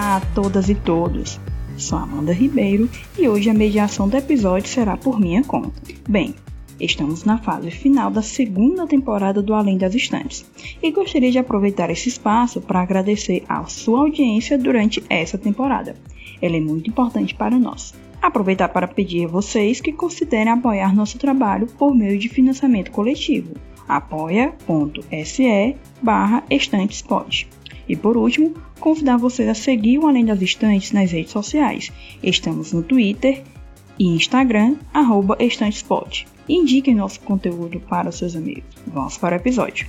[0.00, 1.38] Olá a todas e todos.
[1.76, 2.88] Sou Amanda Ribeiro
[3.18, 5.78] e hoje a mediação do episódio será por minha conta.
[6.08, 6.34] Bem,
[6.80, 10.50] estamos na fase final da segunda temporada do Além das Estantes
[10.82, 15.94] e gostaria de aproveitar esse espaço para agradecer a sua audiência durante essa temporada.
[16.40, 17.92] Ela é muito importante para nós.
[18.22, 23.52] Aproveitar para pedir a vocês que considerem apoiar nosso trabalho por meio de financiamento coletivo.
[23.86, 27.59] apoia.se barra estantespod.
[27.90, 31.90] E por último, convidar vocês a seguir o Além das Estantes nas redes sociais.
[32.22, 33.42] Estamos no Twitter
[33.98, 36.24] e Instagram, arroba estantespod.
[36.48, 38.62] Indiquem nosso conteúdo para seus amigos.
[38.86, 39.88] Vamos para o episódio.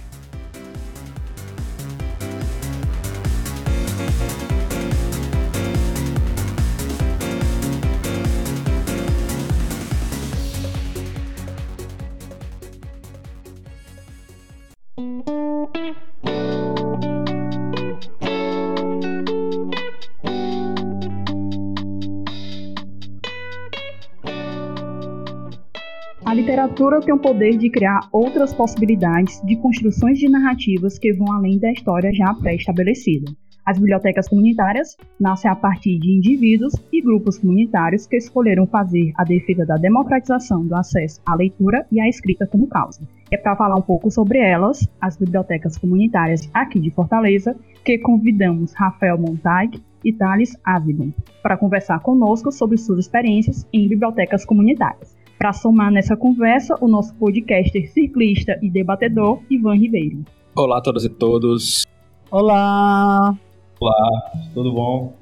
[26.62, 31.58] Literatura tem o poder de criar outras possibilidades de construções de narrativas que vão além
[31.58, 33.32] da história já pré-estabelecida.
[33.66, 39.24] As bibliotecas comunitárias nascem a partir de indivíduos e grupos comunitários que escolheram fazer a
[39.24, 43.02] defesa da democratização do acesso à leitura e à escrita como causa.
[43.32, 48.74] É para falar um pouco sobre elas, as bibliotecas comunitárias aqui de Fortaleza, que convidamos
[48.74, 55.21] Rafael Montag e Thales Azigon para conversar conosco sobre suas experiências em bibliotecas comunitárias.
[55.42, 60.24] Para somar nessa conversa, o nosso podcaster ciclista e debatedor, Ivan Ribeiro.
[60.56, 61.84] Olá a todas e todos.
[62.30, 63.36] Olá!
[63.80, 65.16] Olá, tudo bom?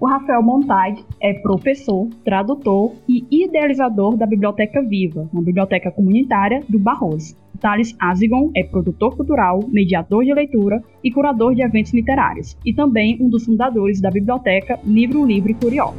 [0.00, 6.78] O Rafael Montag é professor, tradutor e idealizador da Biblioteca Viva, uma biblioteca comunitária do
[6.78, 7.36] Barroso.
[7.60, 13.18] Thales Azigon é produtor cultural, mediador de leitura e curador de eventos literários, e também
[13.20, 15.92] um dos fundadores da biblioteca Livro Livre Curió.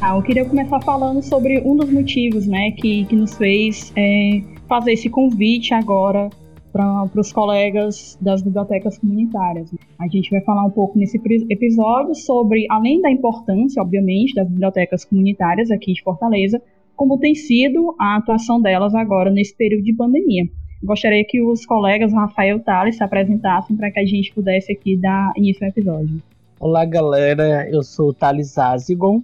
[0.00, 4.42] Ah, eu queria começar falando sobre um dos motivos né, que, que nos fez é,
[4.68, 6.28] fazer esse convite agora
[6.70, 9.74] para os colegas das bibliotecas comunitárias.
[9.98, 11.18] A gente vai falar um pouco nesse
[11.48, 16.60] episódio sobre, além da importância, obviamente, das bibliotecas comunitárias aqui de Fortaleza,
[16.94, 20.44] como tem sido a atuação delas agora nesse período de pandemia.
[20.84, 25.32] Gostaria que os colegas Rafael Thales se apresentassem para que a gente pudesse aqui dar
[25.36, 26.22] início ao episódio.
[26.60, 27.66] Olá, galera.
[27.70, 29.22] Eu sou o Thales Azigon.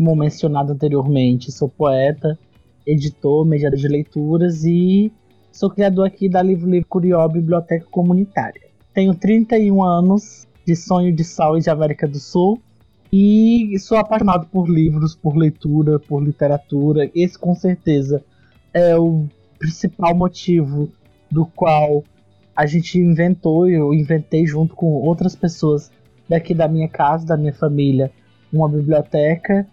[0.00, 2.38] Como mencionado anteriormente, sou poeta,
[2.86, 5.12] editor, mediador de leituras e
[5.52, 8.62] sou criador aqui da Livro Livre Curió Biblioteca Comunitária.
[8.94, 12.58] Tenho 31 anos de sonho de sal e de América do Sul
[13.12, 17.10] e sou apaixonado por livros, por leitura, por literatura.
[17.14, 18.24] Esse com certeza
[18.72, 19.26] é o
[19.58, 20.88] principal motivo
[21.30, 22.02] do qual
[22.56, 25.92] a gente inventou, eu inventei junto com outras pessoas
[26.26, 28.10] daqui da minha casa, da minha família,
[28.50, 29.68] uma biblioteca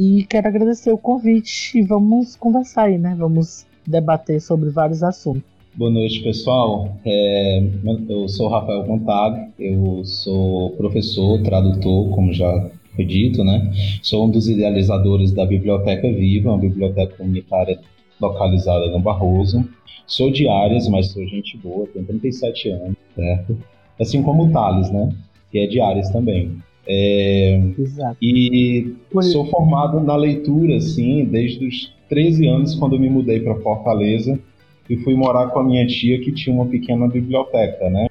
[0.00, 3.14] e quero agradecer o convite e vamos conversar aí, né?
[3.18, 5.42] Vamos debater sobre vários assuntos.
[5.74, 6.96] Boa noite, pessoal.
[7.04, 7.62] É,
[8.08, 13.70] eu sou Rafael Montag, eu sou professor, tradutor, como já foi dito, né?
[14.02, 17.78] Sou um dos idealizadores da Biblioteca Viva, uma biblioteca comunitária
[18.18, 19.68] localizada no Barroso.
[20.06, 23.58] Sou de Áreas, mas sou gente boa, tenho 37 anos, certo?
[24.00, 25.14] Assim como o Thales, né?
[25.52, 26.58] Que é de Áreas também.
[26.92, 28.16] É, Exato.
[28.20, 34.36] E sou formado na leitura, assim, desde os 13 anos, quando me mudei para Fortaleza
[34.88, 38.08] e fui morar com a minha tia, que tinha uma pequena biblioteca, né?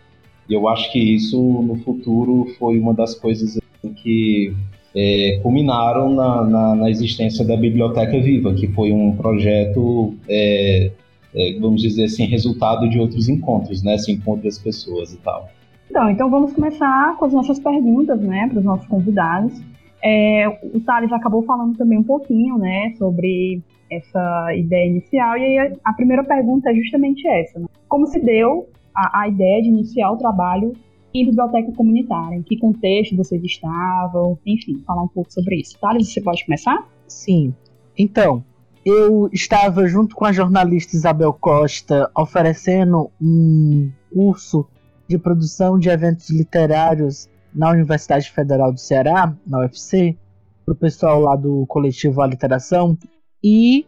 [0.47, 4.53] E eu acho que isso, no futuro, foi uma das coisas assim, que
[4.95, 10.89] é, culminaram na, na, na, existência da Biblioteca Viva, que foi um projeto, é,
[11.35, 13.97] é, vamos dizer assim, resultado de outros encontros, né?
[14.23, 15.49] Com outras pessoas e tal.
[15.89, 19.59] Então, então vamos começar com as nossas perguntas, né, para os nossos convidados.
[20.03, 25.59] É, o Thales acabou falando também um pouquinho, né, sobre essa ideia inicial, e aí
[25.59, 27.65] a, a primeira pergunta é justamente essa, né?
[27.87, 30.73] Como se deu a, a, ideia de iniciar o trabalho
[31.11, 32.35] em biblioteca comunitária?
[32.35, 34.37] Em que contexto vocês estavam?
[34.45, 35.75] Enfim, falar um pouco sobre isso.
[35.79, 36.87] Thales, você pode começar?
[37.07, 37.51] Sim.
[37.97, 38.43] Então,
[38.85, 44.67] eu estava junto com a jornalista Isabel Costa oferecendo um curso
[45.09, 50.15] de produção de eventos literários na Universidade Federal do Ceará, na UFC,
[50.63, 52.95] para o pessoal lá do coletivo A Literação.
[53.43, 53.87] E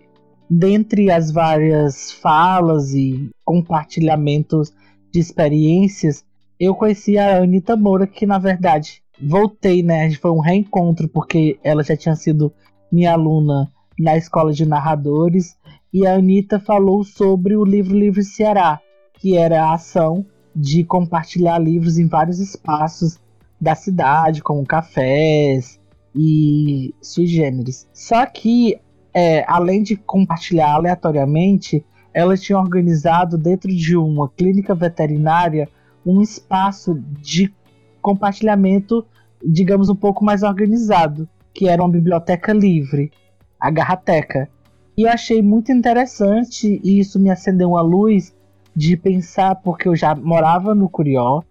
[0.49, 4.73] dentre as várias falas e compartilhamentos
[5.13, 6.25] de experiências,
[6.59, 10.09] eu conheci a Anitta Moura, que na verdade voltei, né?
[10.13, 12.51] Foi um reencontro, porque ela já tinha sido
[12.91, 15.55] minha aluna na escola de narradores.
[15.93, 18.79] E a Anitta falou sobre o livro Livre Ceará,
[19.19, 20.25] que era a ação
[20.55, 23.19] de compartilhar livros em vários espaços
[23.59, 25.79] da cidade, como cafés
[26.15, 27.87] e sui generis.
[27.93, 28.79] Só que,
[29.13, 35.69] é, além de compartilhar aleatoriamente, ela tinha organizado dentro de uma clínica veterinária
[36.05, 37.53] um espaço de
[38.01, 39.05] compartilhamento,
[39.45, 43.11] digamos, um pouco mais organizado, que era uma biblioteca livre,
[43.59, 44.49] a Garrateca.
[44.97, 48.33] E eu achei muito interessante e isso me acendeu uma luz
[48.75, 51.41] de pensar, porque eu já morava no Curió,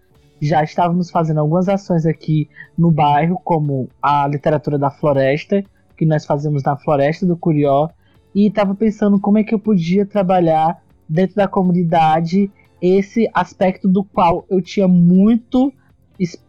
[0.40, 5.62] já estávamos fazendo algumas ações aqui no bairro, como a literatura da floresta,
[5.96, 7.88] que nós fazemos na floresta do Curió,
[8.34, 12.50] e estava pensando como é que eu podia trabalhar dentro da comunidade
[12.80, 15.72] esse aspecto do qual eu tinha muito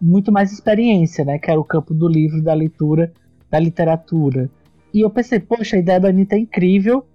[0.02, 3.12] muito mais experiência, né, que era o campo do livro, da leitura,
[3.50, 4.50] da literatura.
[4.94, 7.06] E eu pensei, poxa, a ideia da Anitta é incrível.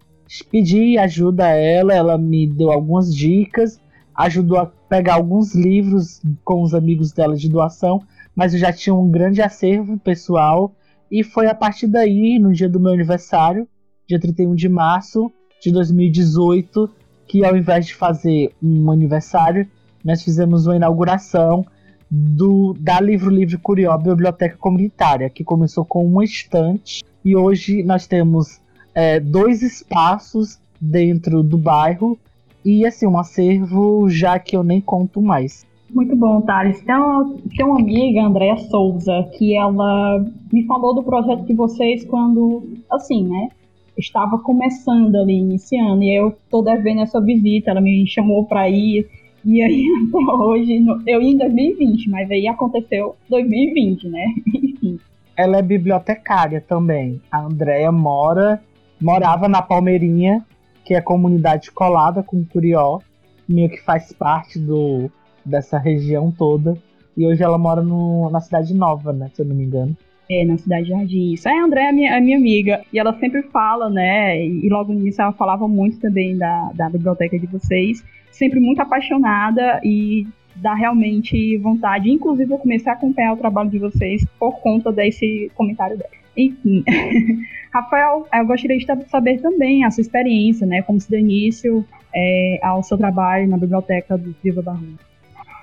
[0.50, 3.80] Pedi ajuda a ela, ela me deu algumas dicas,
[4.14, 8.02] ajudou a pegar alguns livros com os amigos dela de doação,
[8.34, 10.74] mas eu já tinha um grande acervo pessoal.
[11.10, 13.68] E foi a partir daí, no dia do meu aniversário,
[14.06, 15.30] dia 31 de março
[15.60, 16.90] de 2018,
[17.26, 19.66] que ao invés de fazer um aniversário,
[20.04, 21.64] nós fizemos uma inauguração
[22.08, 28.06] do da Livro Livre Curió Biblioteca Comunitária, que começou com uma estante e hoje nós
[28.06, 28.60] temos
[28.96, 32.18] é, dois espaços dentro do bairro
[32.64, 35.66] e assim um acervo já que eu nem conto mais.
[35.90, 36.80] Muito bom, Thales.
[36.80, 42.04] Tem uma, tem uma amiga, Andréa Souza, que ela me falou do projeto de vocês
[42.04, 43.50] quando, assim, né?
[43.96, 49.08] estava começando ali, iniciando, e eu tô devendo essa visita, ela me chamou para ir,
[49.44, 54.24] e aí até hoje, eu ia em 2020, mas aí aconteceu 2020, né?
[54.54, 55.00] Enfim.
[55.36, 57.20] Ela é bibliotecária também.
[57.30, 58.60] A Andrea mora,
[59.00, 60.44] morava na Palmeirinha,
[60.84, 63.00] que é a comunidade colada com Curió,
[63.48, 65.10] meio que faz parte do,
[65.44, 66.76] dessa região toda.
[67.16, 69.30] E hoje ela mora no, na Cidade Nova, né?
[69.32, 69.96] Se eu não me engano.
[70.28, 71.32] É, na Cidade Jardim.
[71.32, 71.48] Isso.
[71.48, 72.82] É, a André é minha, minha amiga.
[72.92, 74.44] E ela sempre fala, né?
[74.44, 78.04] E logo no início ela falava muito também da, da biblioteca de vocês.
[78.30, 80.26] Sempre muito apaixonada e
[80.56, 82.10] dá realmente vontade.
[82.10, 86.10] Inclusive, eu comecei a acompanhar o trabalho de vocês por conta desse comentário dela.
[86.36, 86.84] Enfim.
[87.76, 90.80] Rafael, eu gostaria de saber também a sua experiência, né?
[90.82, 91.84] Como se deu início
[92.14, 94.98] é, ao seu trabalho na biblioteca do Viva Barroso.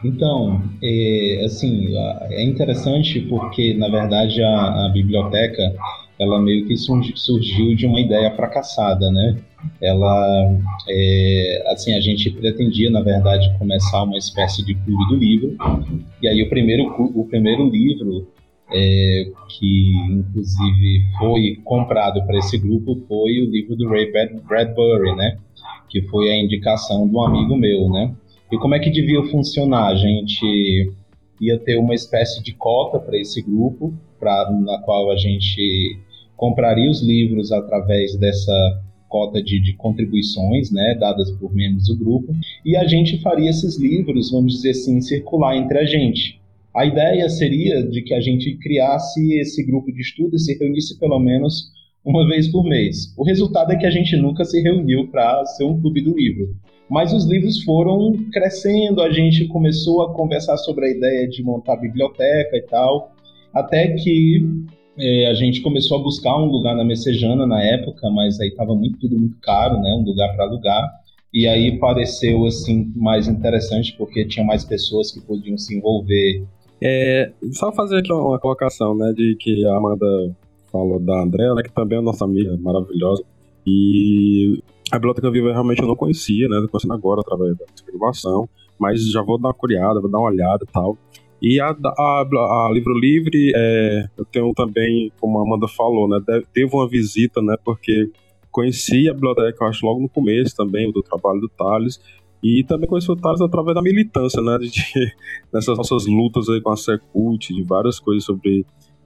[0.04, 1.88] Então, é, assim,
[2.30, 5.74] é interessante porque, na verdade, a, a, biblioteca,
[6.20, 9.38] ela meio que surgiu de uma ideia fracassada, né?
[9.82, 10.56] Ela,
[10.90, 15.58] é, assim, a gente pretendia, na verdade, começar uma espécie de clube do livro,
[16.22, 18.28] e aí o primeiro, o primeiro livro
[18.72, 25.38] é, que, inclusive, foi comprado para esse grupo foi o livro do Ray Bradbury, né?
[25.90, 28.16] Que foi a indicação de um amigo meu, né?
[28.52, 29.88] E como é que devia funcionar?
[29.88, 30.92] A gente
[31.42, 36.00] ia ter uma espécie de cota para esse grupo, pra, na qual a gente
[36.36, 42.34] compraria os livros através dessa cota de, de, contribuições, né, dadas por membros do grupo,
[42.66, 46.42] e a gente faria esses livros, vamos dizer assim, circular entre a gente.
[46.76, 51.00] A ideia seria de que a gente criasse esse grupo de estudo e se reunisse
[51.00, 51.72] pelo menos
[52.04, 53.14] uma vez por mês.
[53.18, 56.56] O resultado é que a gente nunca se reuniu para ser um clube do livro.
[56.90, 61.78] Mas os livros foram crescendo, a gente começou a conversar sobre a ideia de montar
[61.78, 63.12] biblioteca e tal,
[63.54, 64.44] até que
[64.98, 68.76] é, a gente começou a buscar um lugar na Messejana na época, mas aí estava
[68.76, 70.92] muito, tudo muito caro, né, um lugar para alugar.
[71.34, 76.46] E aí pareceu assim mais interessante porque tinha mais pessoas que podiam se envolver.
[76.86, 80.36] É, só fazer aqui uma colocação, né, de que a Amanda
[80.70, 83.24] falou da Andréa, né, que também é nossa amiga maravilhosa.
[83.66, 84.62] E
[84.92, 86.60] a Biblioteca Viva realmente eu não conhecia, né?
[86.62, 90.30] Tô conhecendo agora através da gravação, mas já vou dar uma curiada, vou dar uma
[90.30, 90.98] olhada e tal.
[91.42, 96.20] E a, a, a Livro Livre, é, eu tenho também, como a Amanda falou, né?
[96.54, 97.56] Teve uma visita, né?
[97.64, 98.10] Porque
[98.52, 102.00] conheci a biblioteca, eu acho, logo no começo também, do trabalho do Thales.
[102.44, 104.58] E também conheci o Thales através da militância, né?
[104.58, 104.70] De,
[105.54, 108.66] nessas nossas lutas aí com a Secult, de várias coisas sobre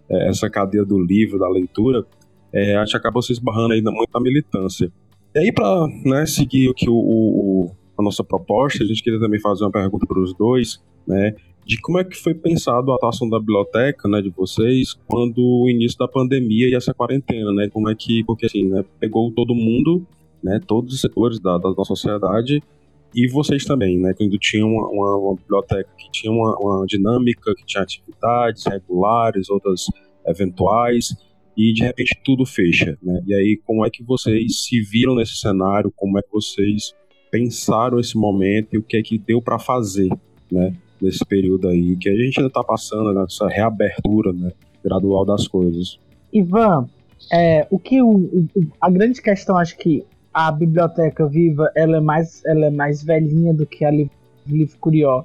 [0.09, 2.03] é, essa cadeia do livro, da leitura.
[2.51, 4.91] É, a gente acabou se esbarrando aí muito na militância.
[5.35, 9.39] E aí, para né, seguir que o, o, a nossa proposta, a gente queria também
[9.39, 11.35] fazer uma pergunta para os dois, né?
[11.63, 15.69] De como é que foi pensado a atuação da biblioteca, né, de vocês, quando o
[15.69, 17.67] início da pandemia e essa quarentena, né?
[17.69, 20.07] Como é que, porque assim, né, pegou todo mundo,
[20.41, 22.63] né, todos os setores da, da nossa sociedade,
[23.17, 24.13] e vocês também, né?
[24.15, 29.49] Quando tinha uma, uma, uma biblioteca que tinha uma, uma, dinâmica, que tinha atividades regulares,
[29.49, 29.85] outras
[30.25, 31.15] eventuais,
[31.57, 33.21] e de repente tudo fecha, né?
[33.25, 35.91] E aí como é que vocês se viram nesse cenário?
[35.95, 36.93] Como é que vocês
[37.31, 40.09] pensaram esse momento e o que é que deu para fazer
[40.51, 40.73] né?
[41.01, 44.51] Nesse período aí que a gente ainda está passando nessa reabertura, né?
[44.83, 45.99] Gradual das coisas.
[46.33, 46.87] Ivan,
[47.31, 48.47] é, o que o, o,
[48.81, 50.03] a grande questão, acho que
[50.33, 55.23] a biblioteca viva, ela é mais, ela é mais velhinha do que a Livro Curió.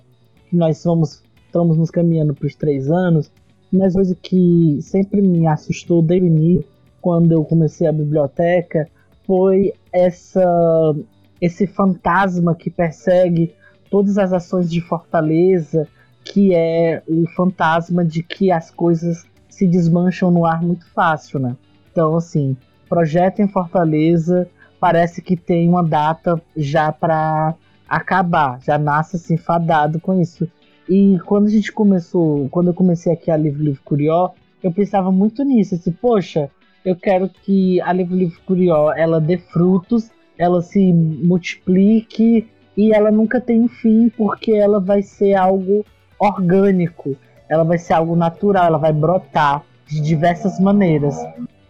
[0.53, 3.31] Nós vamos, estamos nos caminhando para os três anos,
[3.73, 6.65] mas coisa que sempre me assustou desde início,
[7.01, 8.89] quando eu comecei a biblioteca,
[9.27, 10.95] foi essa
[11.41, 13.53] esse fantasma que persegue
[13.91, 15.89] todas as ações de Fortaleza,
[16.25, 21.57] que é o fantasma de que as coisas se desmancham no ar muito fácil, né?
[21.91, 22.57] Então, assim,
[22.89, 24.49] projeto em Fortaleza
[24.83, 27.55] parece que tem uma data já para
[27.89, 30.51] acabar, já nasce assim fadado com isso.
[30.89, 35.13] E quando a gente começou, quando eu comecei aqui a Livro Livro Curió, eu pensava
[35.13, 36.51] muito nisso, assim, poxa,
[36.85, 43.13] eu quero que a Livro Livro Curió ela dê frutos, ela se multiplique e ela
[43.13, 45.87] nunca tem fim porque ela vai ser algo
[46.19, 47.17] orgânico,
[47.49, 51.17] ela vai ser algo natural, ela vai brotar de diversas maneiras.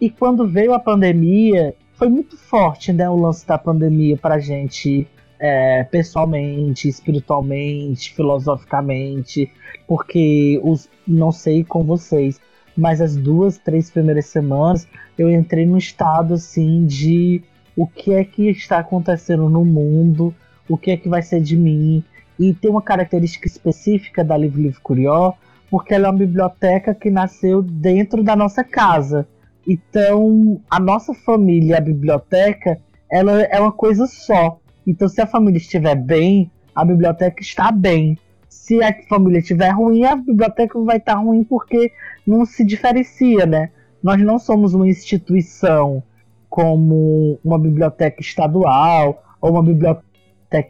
[0.01, 5.07] E quando veio a pandemia, foi muito forte, né, o lance da pandemia pra gente
[5.39, 9.51] é, pessoalmente, espiritualmente, filosoficamente,
[9.87, 12.39] porque os não sei com vocês,
[12.75, 17.43] mas as duas, três primeiras semanas eu entrei num estado assim de
[17.75, 20.33] o que é que está acontecendo no mundo,
[20.69, 22.03] o que é que vai ser de mim.
[22.39, 25.33] E tem uma característica específica da Livre Livre Curió,
[25.69, 29.27] porque ela é uma biblioteca que nasceu dentro da nossa casa.
[29.67, 32.79] Então, a nossa família, a biblioteca,
[33.09, 34.59] ela é uma coisa só.
[34.85, 38.17] Então, se a família estiver bem, a biblioteca está bem.
[38.49, 41.91] Se a família estiver ruim, a biblioteca vai estar ruim porque
[42.25, 43.71] não se diferencia, né?
[44.01, 46.03] Nós não somos uma instituição
[46.49, 50.03] como uma biblioteca estadual ou uma biblioteca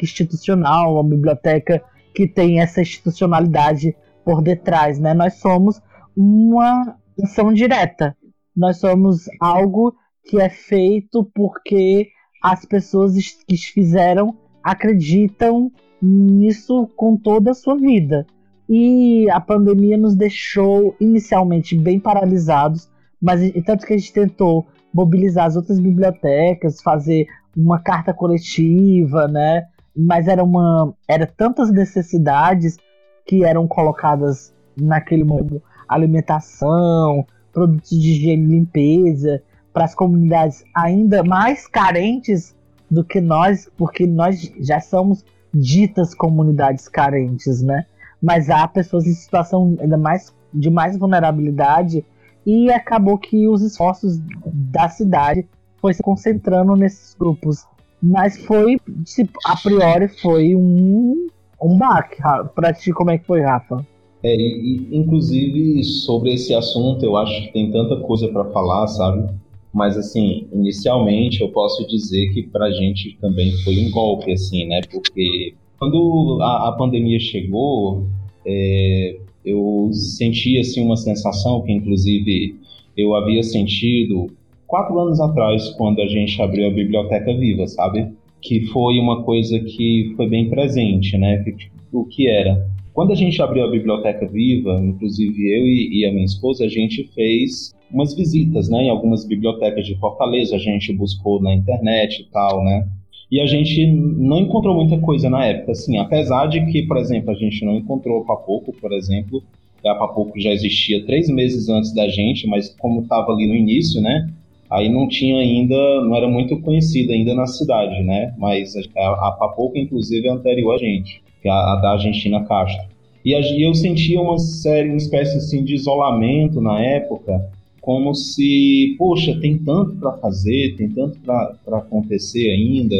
[0.01, 1.83] institucional, uma biblioteca
[2.13, 5.13] que tem essa institucionalidade por detrás, né?
[5.13, 5.81] Nós somos
[6.15, 8.15] uma ação direta.
[8.55, 9.95] Nós somos algo
[10.25, 12.09] que é feito porque
[12.41, 13.15] as pessoas
[13.47, 18.25] que fizeram acreditam nisso com toda a sua vida.
[18.69, 22.89] E a pandemia nos deixou inicialmente bem paralisados,
[23.21, 29.65] mas tanto que a gente tentou mobilizar as outras bibliotecas, fazer uma carta coletiva, né?
[29.95, 32.77] Mas era uma era tantas necessidades
[33.25, 39.41] que eram colocadas naquele momento, alimentação, produtos de higiene e limpeza,
[39.71, 42.55] para as comunidades ainda mais carentes
[42.89, 47.85] do que nós, porque nós já somos ditas comunidades carentes, né?
[48.21, 52.05] Mas há pessoas em situação ainda mais de mais vulnerabilidade
[52.45, 55.47] e acabou que os esforços da cidade
[55.81, 57.65] foi se concentrando nesses grupos.
[58.01, 61.27] Mas foi, tipo, a priori, foi um,
[61.61, 62.21] um baque.
[62.53, 63.85] Pra ti, como é que foi, Rafa?
[64.23, 69.29] É, e, inclusive sobre esse assunto, eu acho que tem tanta coisa para falar, sabe?
[69.73, 74.65] Mas, assim, inicialmente eu posso dizer que para a gente também foi um golpe, assim,
[74.65, 74.81] né?
[74.89, 78.05] Porque quando a, a pandemia chegou,
[78.45, 82.55] é, eu senti, assim, uma sensação que, inclusive,
[82.95, 84.27] eu havia sentido
[84.67, 88.07] quatro anos atrás, quando a gente abriu a Biblioteca Viva, sabe?
[88.41, 91.43] Que foi uma coisa que foi bem presente, né?
[91.91, 92.72] O que era?
[92.93, 96.67] Quando a gente abriu a Biblioteca Viva, inclusive eu e, e a minha esposa, a
[96.67, 102.21] gente fez umas visitas, né, em algumas bibliotecas de Fortaleza, a gente buscou na internet
[102.21, 102.87] e tal, né?
[103.31, 107.31] E a gente não encontrou muita coisa na época, assim, apesar de que, por exemplo,
[107.31, 109.41] a gente não encontrou a Papoco, por exemplo,
[109.83, 114.01] a Papoco já existia três meses antes da gente, mas como estava ali no início,
[114.01, 114.29] né,
[114.69, 119.31] aí não tinha ainda, não era muito conhecida ainda na cidade, né, mas a, a
[119.31, 122.81] Papoco, inclusive, é anterior a gente, que é a, da Argentina Castro.
[123.23, 128.95] E, e eu sentia uma série, uma espécie assim de isolamento na época, como se,
[128.97, 132.95] poxa, tem tanto para fazer, tem tanto para acontecer ainda.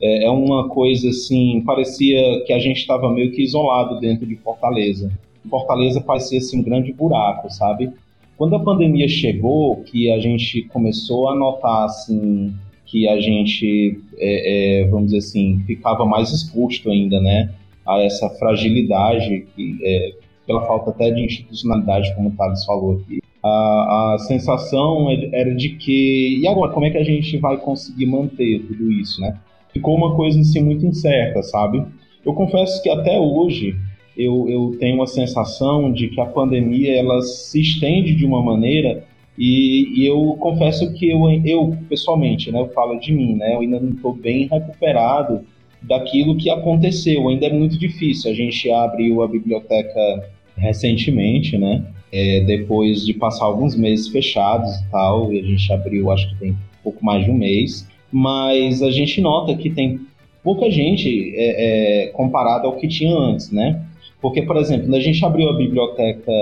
[0.00, 4.36] É, é, uma coisa assim, parecia que a gente estava meio que isolado dentro de
[4.36, 5.10] Fortaleza.
[5.48, 7.90] Fortaleza parecia assim, um grande buraco, sabe?
[8.36, 12.52] Quando a pandemia chegou, que a gente começou a notar assim
[12.84, 17.50] que a gente, é, é, vamos dizer assim, ficava mais exposto ainda, né,
[17.88, 20.12] a essa fragilidade que, é,
[20.46, 25.70] pela falta até de institucionalidade, como o Thales falou aqui a, a sensação era de
[25.70, 29.36] que, e agora, como é que a gente vai conseguir manter tudo isso, né?
[29.72, 31.84] Ficou uma coisa assim muito incerta, sabe?
[32.24, 33.76] Eu confesso que até hoje
[34.16, 39.04] eu, eu tenho uma sensação de que a pandemia ela se estende de uma maneira
[39.38, 43.60] e, e eu confesso que eu, eu pessoalmente, né, eu falo de mim, né, eu
[43.60, 45.44] ainda não estou bem recuperado
[45.82, 47.28] daquilo que aconteceu.
[47.28, 48.30] Ainda é muito difícil.
[48.30, 51.84] A gente abriu a biblioteca recentemente, né?
[52.10, 56.36] É, depois de passar alguns meses fechados e tal, e a gente abriu, acho que
[56.36, 60.00] tem pouco mais de um mês, mas a gente nota que tem
[60.42, 63.84] pouca gente é, é, comparado ao que tinha antes, né?
[64.20, 66.32] Porque, por exemplo, quando a gente abriu a biblioteca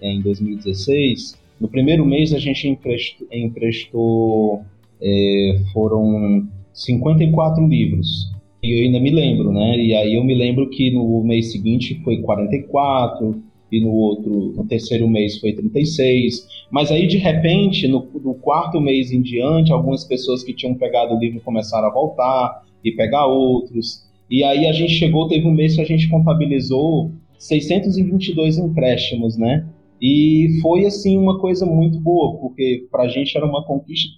[0.00, 4.62] em 2016, no primeiro mês a gente emprestou, emprestou
[5.02, 8.30] é, foram 54 livros.
[8.62, 9.78] E eu ainda me lembro, né?
[9.78, 14.66] E aí eu me lembro que no mês seguinte foi 44, e no outro, no
[14.66, 16.46] terceiro mês foi 36.
[16.70, 21.14] Mas aí, de repente, no, no, quarto mês em diante, algumas pessoas que tinham pegado
[21.14, 24.06] o livro começaram a voltar e pegar outros.
[24.30, 29.66] E aí a gente chegou, teve um mês que a gente contabilizou 622 empréstimos, né?
[30.00, 34.14] E foi, assim, uma coisa muito boa, porque para a gente era uma conquista que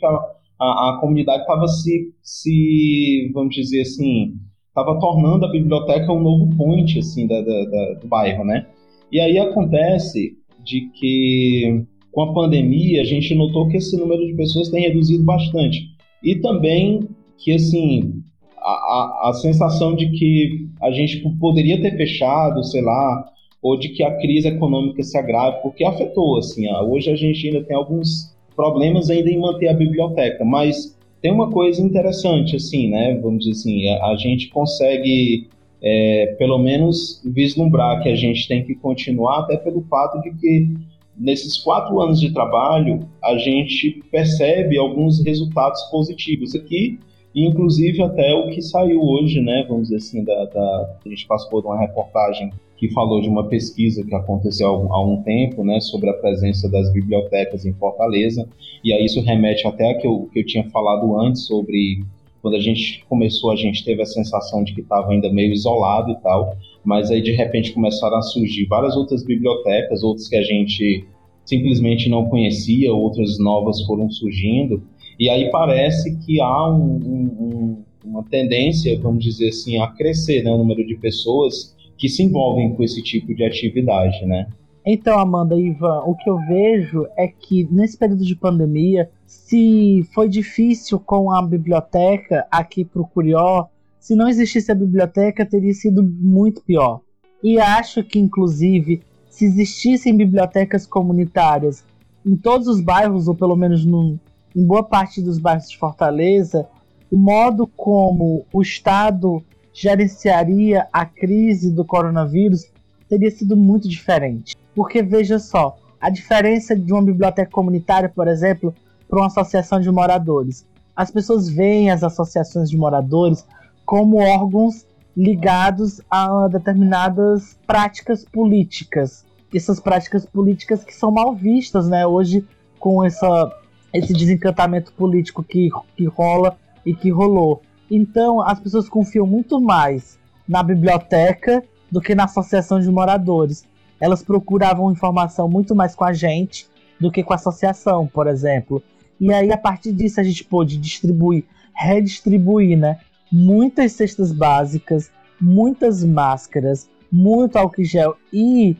[0.60, 4.34] a, a, comunidade estava se, se, vamos dizer assim,
[4.68, 8.66] estava tornando a biblioteca um novo point, assim, da, da, da, do bairro, né?
[9.10, 14.34] E aí acontece de que com a pandemia a gente notou que esse número de
[14.34, 15.88] pessoas tem reduzido bastante.
[16.22, 18.22] E também que, assim,
[18.58, 23.24] a, a, a sensação de que a gente poderia ter fechado, sei lá,
[23.62, 27.64] ou de que a crise econômica se agrave, porque afetou, assim, hoje a gente ainda
[27.64, 33.18] tem alguns problemas ainda em manter a biblioteca, mas tem uma coisa interessante, assim, né,
[33.22, 35.48] vamos dizer assim, a, a gente consegue
[35.82, 40.68] é, pelo menos vislumbrar que a gente tem que continuar, até pelo fato de que
[41.16, 46.98] nesses quatro anos de trabalho a gente percebe alguns resultados positivos aqui,
[47.34, 49.64] inclusive até o que saiu hoje, né?
[49.68, 53.44] Vamos dizer assim, da, da a gente passou de uma reportagem que falou de uma
[53.44, 58.48] pesquisa que aconteceu há um tempo, né, sobre a presença das bibliotecas em Fortaleza,
[58.82, 62.02] e aí isso remete até a que eu, que eu tinha falado antes sobre
[62.40, 66.10] quando a gente começou, a gente teve a sensação de que estava ainda meio isolado
[66.12, 70.42] e tal, mas aí de repente começaram a surgir várias outras bibliotecas, outras que a
[70.42, 71.04] gente
[71.44, 74.82] simplesmente não conhecia, outras novas foram surgindo,
[75.18, 80.50] e aí parece que há um, um, uma tendência, vamos dizer assim, a crescer né,
[80.50, 84.48] o número de pessoas que se envolvem com esse tipo de atividade, né?
[84.84, 90.02] Então, Amanda e Ivan, o que eu vejo é que nesse período de pandemia, se
[90.14, 93.66] foi difícil com a biblioteca aqui para o Curió,
[93.98, 97.02] se não existisse a biblioteca, teria sido muito pior.
[97.44, 101.84] E acho que, inclusive, se existissem bibliotecas comunitárias
[102.24, 104.18] em todos os bairros, ou pelo menos no,
[104.56, 106.66] em boa parte dos bairros de Fortaleza,
[107.10, 112.66] o modo como o Estado gerenciaria a crise do coronavírus
[113.08, 114.56] teria sido muito diferente.
[114.74, 118.74] Porque veja só, a diferença de uma biblioteca comunitária, por exemplo,
[119.08, 120.64] para uma associação de moradores.
[120.94, 123.44] As pessoas veem as associações de moradores
[123.84, 129.24] como órgãos ligados a determinadas práticas políticas.
[129.52, 132.06] Essas práticas políticas que são mal vistas, né?
[132.06, 132.46] Hoje,
[132.78, 133.52] com essa,
[133.92, 136.56] esse desencantamento político que, que rola
[136.86, 137.60] e que rolou.
[137.90, 143.64] Então, as pessoas confiam muito mais na biblioteca do que na associação de moradores
[144.00, 146.66] elas procuravam informação muito mais com a gente
[146.98, 148.82] do que com a associação, por exemplo.
[149.20, 152.98] E aí, a partir disso, a gente pôde distribuir, redistribuir, né?
[153.30, 158.16] Muitas cestas básicas, muitas máscaras, muito álcool gel.
[158.32, 158.76] E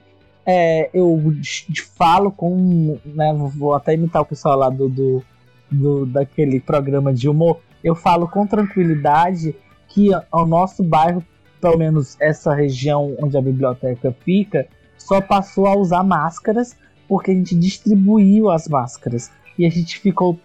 [0.47, 1.21] é, eu
[1.97, 2.99] falo com.
[3.05, 5.23] Né, vou até imitar o pessoal lá do, do,
[5.71, 7.61] do, daquele programa de humor.
[7.83, 9.55] Eu falo com tranquilidade
[9.89, 11.25] que o nosso bairro,
[11.61, 16.77] pelo menos essa região onde a biblioteca fica, só passou a usar máscaras
[17.09, 20.39] porque a gente distribuiu as máscaras e a gente ficou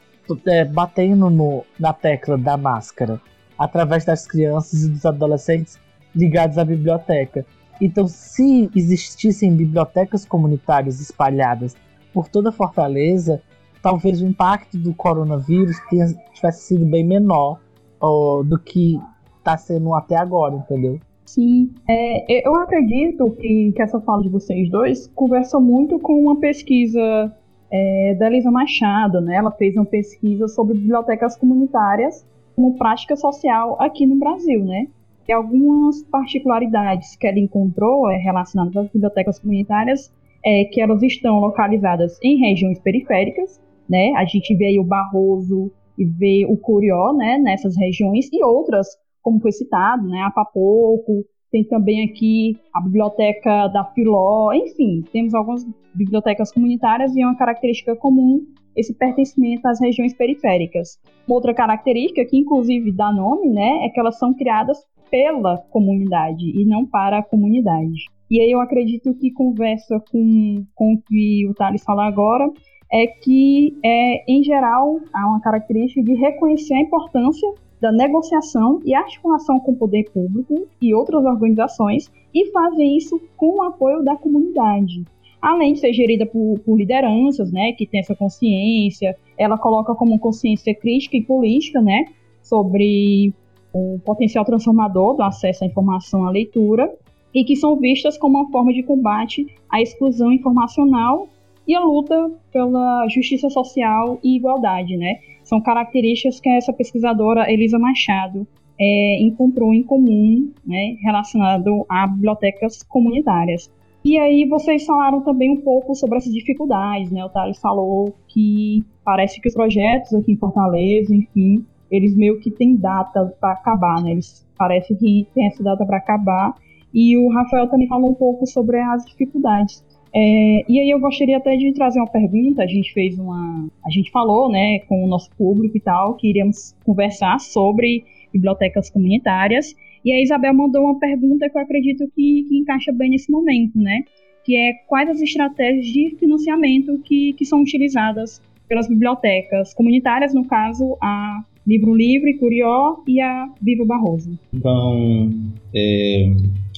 [0.48, 3.22] é, batendo no, na tecla da máscara
[3.58, 5.80] através das crianças e dos adolescentes
[6.16, 7.46] ligados à biblioteca.
[7.80, 11.76] Então, se existissem bibliotecas comunitárias espalhadas
[12.14, 13.42] por toda Fortaleza,
[13.86, 17.60] talvez o impacto do coronavírus tenha, tivesse sido bem menor
[18.02, 19.00] ó, do que
[19.38, 21.00] está sendo até agora, entendeu?
[21.24, 26.40] Sim, é, eu acredito que, que essa fala de vocês dois conversa muito com uma
[26.40, 27.32] pesquisa
[27.70, 29.36] é, da Elisa Machado, né?
[29.36, 34.88] Ela fez uma pesquisa sobre bibliotecas comunitárias como prática social aqui no Brasil, né?
[35.28, 40.12] E algumas particularidades que ela encontrou é, relacionadas às bibliotecas comunitárias
[40.44, 44.12] é que elas estão localizadas em regiões periféricas, né?
[44.16, 47.38] A gente vê aí o Barroso e vê o Curió, né?
[47.38, 48.88] Nessas regiões e outras
[49.26, 55.34] como foi citado, né, a Papoco, tem também aqui a biblioteca da Filó, enfim, temos
[55.34, 58.46] algumas bibliotecas comunitárias e é uma característica comum
[58.76, 61.00] esse pertencimento às regiões periféricas.
[61.28, 64.78] Uma outra característica que inclusive dá nome, né, é que elas são criadas
[65.10, 68.06] pela comunidade e não para a comunidade.
[68.30, 72.48] E aí eu acredito que conversa com, com o que o Thales fala agora,
[72.96, 78.96] é que, é, em geral, há uma característica de reconhecer a importância da negociação e
[78.96, 84.16] articulação com o poder público e outras organizações e fazer isso com o apoio da
[84.16, 85.04] comunidade.
[85.42, 90.18] Além de ser gerida por, por lideranças, né, que tem essa consciência, ela coloca como
[90.18, 92.06] consciência crítica e política, né,
[92.42, 93.34] sobre
[93.74, 96.90] o potencial transformador do acesso à informação à leitura
[97.34, 101.28] e que são vistas como uma forma de combate à exclusão informacional
[101.68, 105.16] e a luta pela justiça social e igualdade, né?
[105.44, 108.48] São características que essa pesquisadora Elisa Machado
[108.80, 113.72] é, encontrou em comum, né, relacionado a bibliotecas comunitárias.
[114.04, 117.26] E aí vocês falaram também um pouco sobre essas dificuldades, né?
[117.26, 122.52] O Thales falou que parece que os projetos aqui em Fortaleza, enfim, eles meio que
[122.52, 124.12] têm data para acabar, né?
[124.12, 126.54] Eles parece que tem essa data para acabar.
[126.94, 129.84] E o Rafael também falou um pouco sobre as dificuldades.
[130.16, 132.64] É, e aí eu gostaria até de trazer uma pergunta.
[132.64, 136.30] A gente fez uma, a gente falou, né, com o nosso público e tal, que
[136.30, 139.76] iríamos conversar sobre bibliotecas comunitárias.
[140.06, 143.78] E a Isabel mandou uma pergunta que eu acredito que, que encaixa bem nesse momento,
[143.78, 144.04] né?
[144.46, 150.46] Que é quais as estratégias de financiamento que, que são utilizadas pelas bibliotecas comunitárias, no
[150.46, 154.38] caso, a Livro Livre, Curió e a Viva Barroso.
[154.54, 155.32] Então,
[155.74, 156.32] é,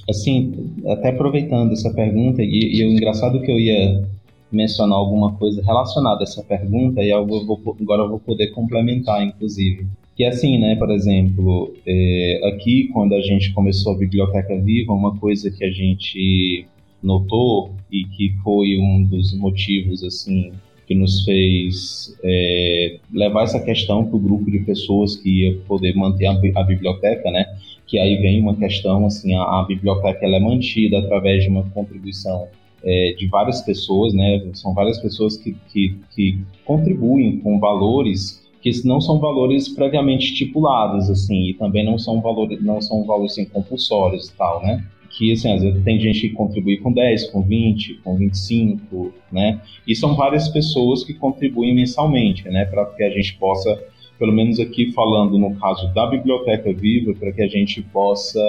[0.10, 4.08] assim, até aproveitando essa pergunta, e, e o engraçado que eu ia
[4.52, 9.24] mencionar alguma coisa relacionada a essa pergunta, e eu vou, agora eu vou poder complementar,
[9.24, 9.88] inclusive.
[10.16, 14.94] Que é assim, né, por exemplo, é, aqui quando a gente começou a Biblioteca Viva,
[14.94, 16.66] uma coisa que a gente
[17.04, 20.52] notou e que foi um dos motivos, assim,
[20.88, 25.94] que nos fez é, levar essa questão para o grupo de pessoas que ia poder
[25.96, 27.46] manter a, a biblioteca, né,
[27.88, 31.64] que aí vem uma questão, assim, a, a biblioteca ela é mantida através de uma
[31.70, 32.48] contribuição
[32.84, 38.72] é, de várias pessoas, né, são várias pessoas que, que, que contribuem com valores que
[38.86, 43.46] não são valores previamente estipulados, assim, e também não são valores, não são valores assim,
[43.46, 44.84] compulsórios e tal, né?
[45.10, 49.62] Que, assim, às vezes tem gente que contribui com 10, com 20, com 25, né?
[49.88, 52.66] E são várias pessoas que contribuem mensalmente, né?
[52.66, 53.82] Para que a gente possa
[54.18, 58.42] pelo menos aqui falando no caso da Biblioteca Viva, para que a gente possa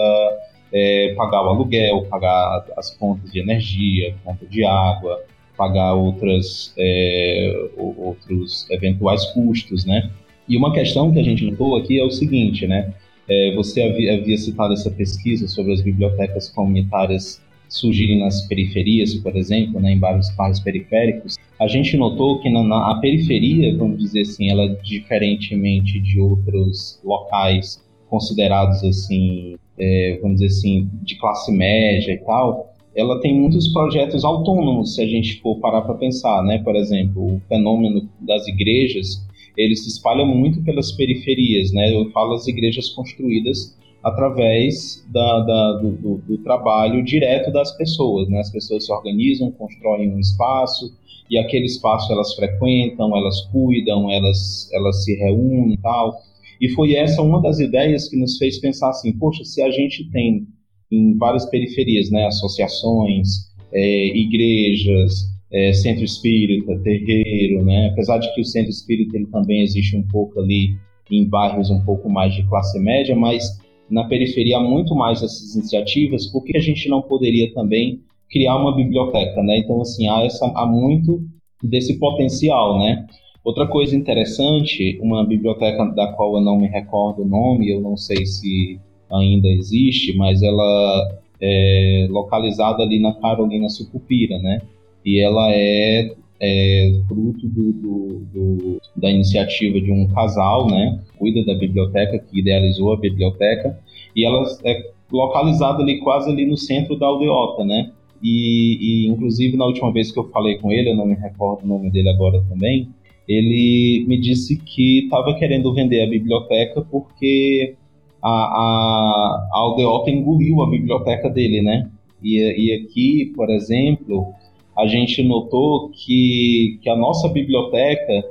[0.72, 5.22] é, pagar o aluguel, pagar as contas de energia, conta de água,
[5.56, 10.10] pagar outras, é, outros eventuais custos, né?
[10.48, 12.94] E uma questão que a gente notou aqui é o seguinte, né?
[13.28, 19.36] É, você havia, havia citado essa pesquisa sobre as bibliotecas comunitárias surgirem nas periferias, por
[19.36, 23.98] exemplo, né, em vários bairros periféricos, a gente notou que na, na, a periferia, vamos
[23.98, 31.52] dizer assim, ela diferentemente de outros locais considerados assim, é, vamos dizer assim, de classe
[31.52, 36.42] média e tal, ela tem muitos projetos autônomos, se a gente for parar para pensar,
[36.42, 36.58] né?
[36.58, 39.24] Por exemplo, o fenômeno das igrejas,
[39.56, 41.94] ele se espalha muito pelas periferias, né?
[41.94, 48.28] Eu falo as igrejas construídas através da, da, do, do, do, trabalho direto das pessoas.
[48.28, 48.38] Né?
[48.40, 50.92] As pessoas se organizam, constroem um espaço
[51.30, 56.14] e aquele espaço elas frequentam, elas cuidam, elas, elas se reúnem e tal.
[56.60, 60.08] E foi essa uma das ideias que nos fez pensar assim, poxa, se a gente
[60.10, 60.46] tem
[60.90, 63.28] em várias periferias, né, associações,
[63.72, 69.62] é, igrejas, é, centro espírita, terreiro, né, apesar de que o centro espírita ele também
[69.62, 70.76] existe um pouco ali
[71.10, 73.58] em bairros um pouco mais de classe média, mas
[73.90, 78.74] na periferia muito mais essas iniciativas, por que a gente não poderia também criar uma
[78.74, 79.58] biblioteca, né?
[79.58, 81.22] Então, assim, há, essa, há muito
[81.62, 83.06] desse potencial, né?
[83.42, 87.96] Outra coisa interessante, uma biblioteca da qual eu não me recordo o nome, eu não
[87.96, 88.78] sei se
[89.10, 94.60] ainda existe, mas ela é localizada ali na Carolina Sucupira, né?
[95.04, 101.00] E ela é, é fruto do, do, do, da iniciativa de um casal, né?
[101.18, 103.78] Cuida da biblioteca, que idealizou a biblioteca,
[104.14, 107.90] e ela é localizada ali quase ali no centro da aldeota, né?
[108.22, 111.64] E, e, inclusive na última vez que eu falei com ele, eu não me recordo
[111.64, 112.88] o nome dele agora também,
[113.28, 117.76] ele me disse que estava querendo vender a biblioteca porque
[118.22, 121.90] a, a, a aldeota engoliu a biblioteca dele, né?
[122.22, 124.32] E, e aqui, por exemplo,
[124.78, 128.24] a gente notou que, que a nossa biblioteca,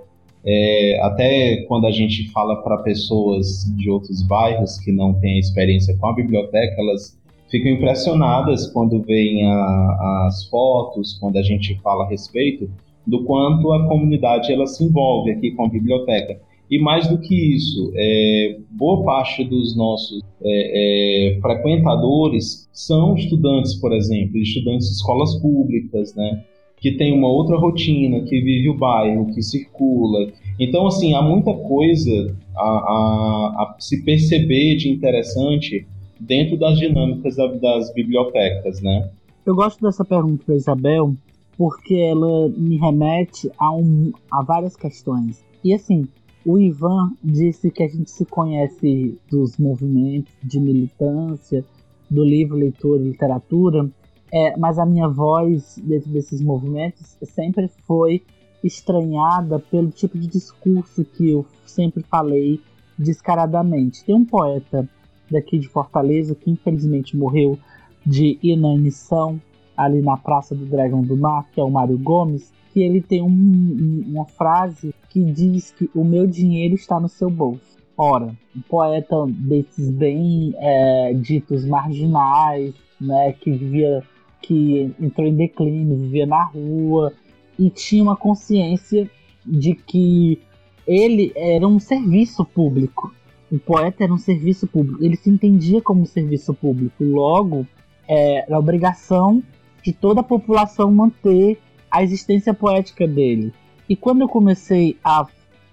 [0.46, 5.98] é, até quando a gente fala para pessoas de outros bairros que não têm experiência
[5.98, 12.06] com a biblioteca, elas ficam impressionadas quando veem a, as fotos, quando a gente fala
[12.06, 12.70] a respeito
[13.06, 16.40] do quanto a comunidade ela se envolve aqui com a biblioteca.
[16.70, 23.76] E mais do que isso, é, boa parte dos nossos é, é, frequentadores são estudantes,
[23.76, 26.44] por exemplo, estudantes de escolas públicas, né?
[26.80, 30.32] Que tem uma outra rotina, que vive o bairro, que circula.
[30.60, 35.88] Então, assim, há muita coisa a, a, a se perceber de interessante
[36.20, 39.10] dentro das dinâmicas das bibliotecas, né?
[39.46, 41.16] Eu gosto dessa pergunta da Isabel
[41.58, 45.44] porque ela me remete a, um, a várias questões.
[45.64, 46.08] E assim,
[46.46, 51.66] o Ivan disse que a gente se conhece dos movimentos de militância,
[52.10, 53.90] do livro, leitura e literatura,
[54.32, 58.24] é, mas a minha voz dentro desses movimentos sempre foi
[58.64, 62.60] estranhada pelo tipo de discurso que eu sempre falei
[62.98, 64.04] descaradamente.
[64.04, 64.88] Tem um poeta
[65.30, 67.60] daqui de Fortaleza que infelizmente morreu
[68.06, 69.40] de inanição
[69.76, 73.24] ali na Praça do Dragão do Mar, que é o Mário Gomes, que ele tem
[73.24, 77.76] um, uma frase que diz que o meu dinheiro está no seu bolso.
[77.98, 84.04] Ora, um poeta desses bem é, ditos marginais, né, que vivia,
[84.44, 87.12] que entrou em declínio, vivia na rua
[87.58, 89.10] e tinha uma consciência
[89.44, 90.40] de que
[90.86, 93.12] ele era um serviço público.
[93.52, 95.04] O poeta era um serviço público.
[95.04, 97.04] Ele se entendia como um serviço público.
[97.04, 97.66] Logo,
[98.08, 99.42] é, era obrigação
[99.82, 101.58] de toda a população manter
[101.90, 103.54] a existência poética dele.
[103.88, 105.26] E quando eu comecei a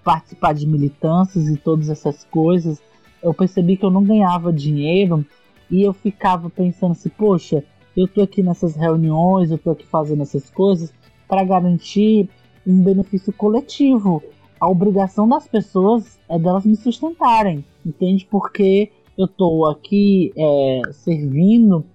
[0.03, 2.81] participar de militâncias e todas essas coisas,
[3.21, 5.25] eu percebi que eu não ganhava dinheiro
[5.69, 7.63] e eu ficava pensando assim, poxa,
[7.97, 10.93] eu tô aqui nessas reuniões, eu tô aqui fazendo essas coisas
[11.27, 12.29] para garantir
[12.65, 14.21] um benefício coletivo.
[14.59, 18.27] A obrigação das pessoas é delas me sustentarem, entende?
[18.29, 21.85] Porque eu tô aqui é, servindo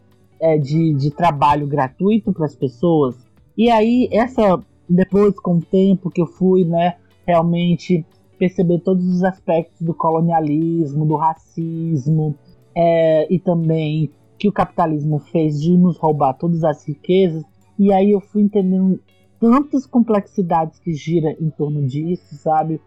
[0.40, 3.14] é, de, de trabalho gratuito para as pessoas.
[3.60, 6.96] E aí, essa depois, com o tempo que eu fui, né,
[7.26, 8.06] realmente
[8.38, 12.34] perceber todos os aspectos do colonialismo, do racismo,
[12.74, 17.44] é, e também que o capitalismo fez de nos roubar todas as riquezas.
[17.78, 18.98] E aí eu fui entendendo
[19.38, 22.80] tantas complexidades que gira em torno disso, sabe?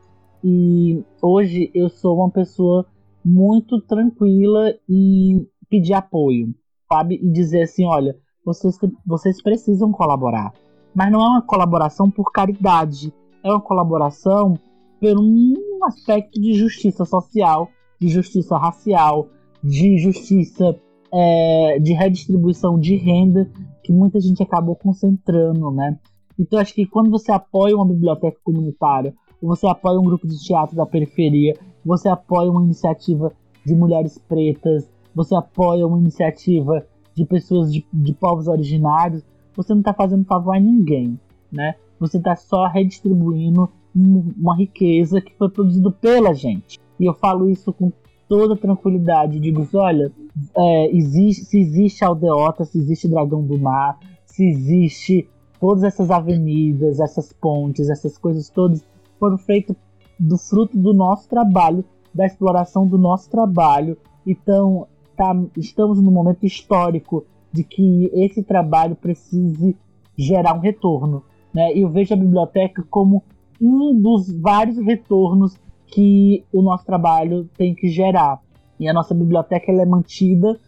[0.43, 2.83] E hoje eu sou uma pessoa
[3.23, 6.51] muito tranquila em pedir apoio
[6.93, 7.19] sabe?
[7.21, 10.53] E dizer assim, olha, vocês, vocês precisam colaborar.
[10.93, 14.57] Mas não é uma colaboração por caridade, é uma colaboração
[14.99, 17.67] por um aspecto de justiça social,
[17.99, 19.27] de justiça racial,
[19.63, 20.79] de justiça
[21.13, 23.49] é, de redistribuição de renda
[23.83, 25.99] que muita gente acabou concentrando, né?
[26.39, 30.75] Então acho que quando você apoia uma biblioteca comunitária, você apoia um grupo de teatro
[30.75, 31.53] da periferia,
[31.85, 33.31] você apoia uma iniciativa
[33.65, 39.23] de mulheres pretas, você apoia uma iniciativa de pessoas de, de povos originários,
[39.55, 41.19] você não está fazendo favor a ninguém,
[41.51, 41.75] né?
[41.99, 46.79] Você está só redistribuindo uma riqueza que foi produzida pela gente.
[46.99, 47.91] E eu falo isso com
[48.27, 49.39] toda tranquilidade.
[49.39, 50.11] Digo, olha,
[50.55, 56.99] é, existe, se existe aldeota, se existe dragão do mar, se existe todas essas avenidas,
[56.99, 58.83] essas pontes, essas coisas todas
[59.19, 59.75] foram feitas
[60.19, 63.97] do fruto do nosso trabalho, da exploração do nosso trabalho.
[64.25, 69.75] Então, tá, estamos num momento histórico de que esse trabalho precise
[70.17, 71.23] gerar um retorno.
[71.53, 71.75] Né?
[71.75, 73.23] E eu vejo a biblioteca como
[73.61, 78.39] um dos vários retornos que o nosso trabalho tem que gerar.
[78.79, 80.59] E a nossa biblioteca ela é mantida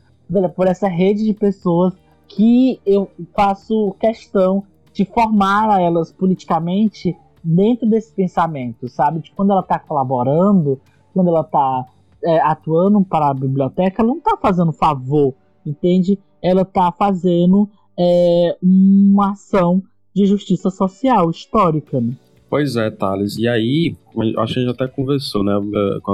[0.55, 1.93] por essa rede de pessoas
[2.27, 9.19] que eu faço questão de formar elas politicamente dentro desse pensamento, sabe?
[9.19, 10.79] De quando ela está colaborando,
[11.13, 11.85] quando ela está
[12.25, 15.33] é, atuando para a biblioteca, ela não está fazendo favor,
[15.65, 16.19] entende?
[16.41, 19.81] Ela está fazendo é, uma ação
[20.13, 21.99] de justiça social histórica.
[22.01, 22.13] Né?
[22.49, 23.37] Pois é, Thales.
[23.37, 23.95] E aí,
[24.37, 25.53] acho que a gente até conversou, né?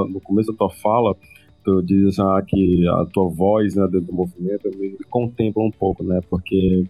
[0.09, 1.15] No começo da tua fala,
[1.63, 6.03] tu diz ah, que a tua voz né, dentro do movimento me contempla um pouco,
[6.03, 6.19] né?
[6.29, 6.83] Porque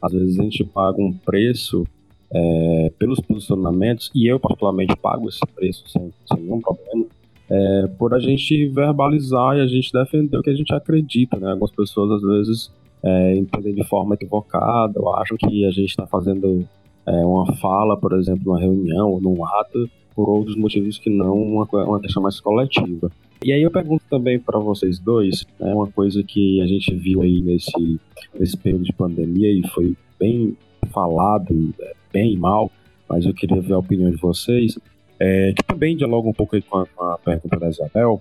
[0.00, 1.84] às vezes a gente paga um preço
[2.32, 7.06] é, pelos posicionamentos, e eu particularmente pago esse preço sem, sem nenhum problema,
[7.50, 11.50] é, por a gente verbalizar e a gente defender o que a gente acredita, né?
[11.50, 16.06] Algumas pessoas às vezes é, entendem de forma equivocada ou acham que a gente está
[16.06, 16.66] fazendo
[17.06, 21.34] é, uma fala, por exemplo, numa reunião ou num ato, por outros motivos que não
[21.34, 23.10] uma, uma questão mais coletiva.
[23.44, 27.20] E aí eu pergunto também para vocês dois, né, uma coisa que a gente viu
[27.20, 28.00] aí nesse,
[28.38, 30.56] nesse período de pandemia e foi bem
[30.90, 32.70] falado, é, bem mal,
[33.08, 34.78] mas eu queria ver a opinião de vocês
[35.24, 38.20] é, que também dialoga um pouco com a, com a pergunta da Isabel,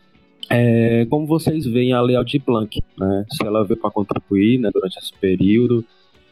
[0.50, 3.26] é, como vocês veem a Aldir Blanc, né?
[3.30, 5.84] Se ela veio para contribuir né, durante esse período,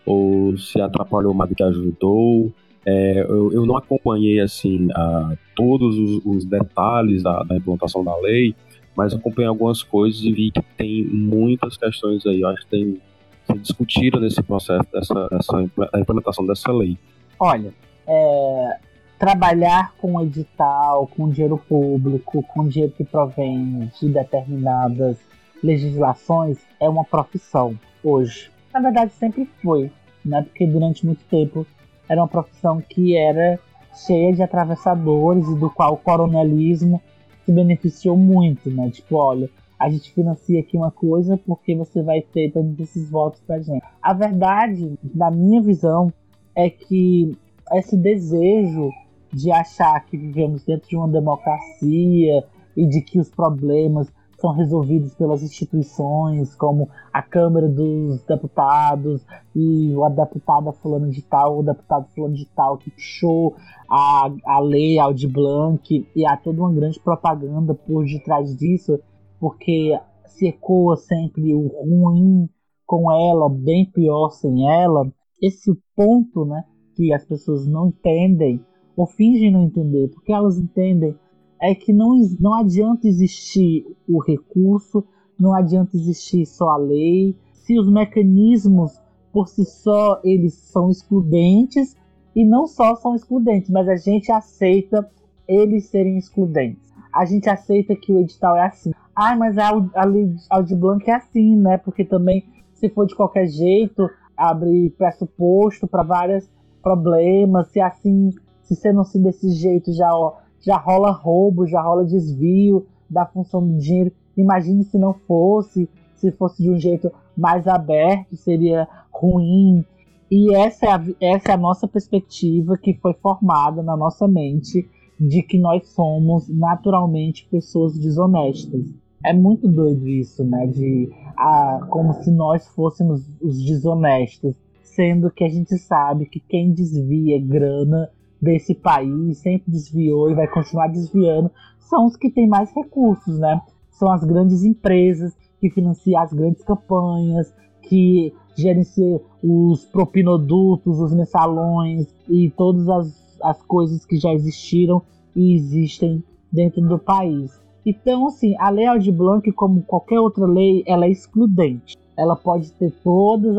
[0.05, 2.51] ou se atrapalhou mais do que ajudou,
[2.83, 8.17] É, eu, eu, não acompanhei assim a, todos os, os detalhes da, da, implantação da
[8.17, 8.55] lei,
[8.97, 12.41] mas acompanhei algumas coisas e vi que tem muitas questões aí.
[12.41, 12.99] Eu acho que tem
[13.45, 15.61] se discutiram nesse processo dessa, dessa
[15.99, 16.97] implementação dessa lei.
[17.39, 17.71] Olha,
[18.07, 18.77] é,
[19.21, 25.15] trabalhar com edital, com dinheiro público, com dinheiro que provém de determinadas
[25.63, 28.49] legislações é uma profissão hoje.
[28.73, 29.91] Na verdade, sempre foi,
[30.25, 30.41] né?
[30.41, 31.67] Porque durante muito tempo
[32.09, 33.59] era uma profissão que era
[33.93, 36.99] cheia de atravessadores e do qual o coronelismo
[37.45, 38.89] se beneficiou muito, né?
[38.89, 43.39] Tipo, olha, a gente financia aqui uma coisa porque você vai ter todos esses votos
[43.41, 43.85] pra gente.
[44.01, 46.11] A verdade, da minha visão,
[46.55, 47.37] é que
[47.71, 48.89] esse desejo
[49.33, 52.43] de achar que vivemos dentro de uma democracia
[52.75, 59.23] e de que os problemas são resolvidos pelas instituições, como a Câmara dos Deputados
[59.55, 63.55] e a deputada fulano de tal, o deputado fulano de tal que puxou
[63.87, 68.99] a, a lei Audi Blanc e há toda uma grande propaganda por detrás disso,
[69.39, 72.49] porque se ecoa sempre o ruim
[72.85, 75.07] com ela, bem pior sem ela.
[75.39, 76.63] Esse ponto, né,
[76.95, 78.59] que as pessoas não entendem
[78.95, 81.15] ou fingem não entender, porque elas entendem
[81.61, 85.03] é que não, não adianta existir o recurso,
[85.39, 88.99] não adianta existir só a lei, se os mecanismos
[89.31, 91.95] por si só eles são excludentes
[92.35, 95.09] e não só são excludentes, mas a gente aceita
[95.47, 96.91] eles serem excludentes.
[97.13, 98.91] A gente aceita que o edital é assim.
[99.15, 100.33] Ah, mas a, a lei
[100.77, 101.77] Blanc é assim, né?
[101.77, 106.49] Porque também, se for de qualquer jeito, abre pressuposto para vários
[106.81, 107.67] problemas.
[107.67, 108.29] Se assim
[108.75, 113.25] se você não se desse jeito, já, ó, já rola roubo, já rola desvio da
[113.25, 114.11] função do dinheiro.
[114.37, 119.83] Imagine se não fosse, se fosse de um jeito mais aberto, seria ruim.
[120.29, 124.87] E essa é, a, essa é a nossa perspectiva que foi formada na nossa mente
[125.19, 128.85] de que nós somos naturalmente pessoas desonestas.
[129.23, 130.65] É muito doido isso, né?
[130.65, 136.71] De ah, como se nós fôssemos os desonestos, sendo que a gente sabe que quem
[136.71, 138.09] desvia grana
[138.41, 143.61] desse país, sempre desviou e vai continuar desviando, são os que têm mais recursos, né?
[143.91, 152.07] São as grandes empresas que financiam as grandes campanhas, que gerenciam os propinodutos, os mensalões
[152.27, 155.01] e todas as, as coisas que já existiram
[155.35, 157.61] e existem dentro do país.
[157.85, 161.97] Então, assim, a Lei Aldir Blanc, como qualquer outra lei, ela é excludente.
[162.17, 162.93] Ela pode ter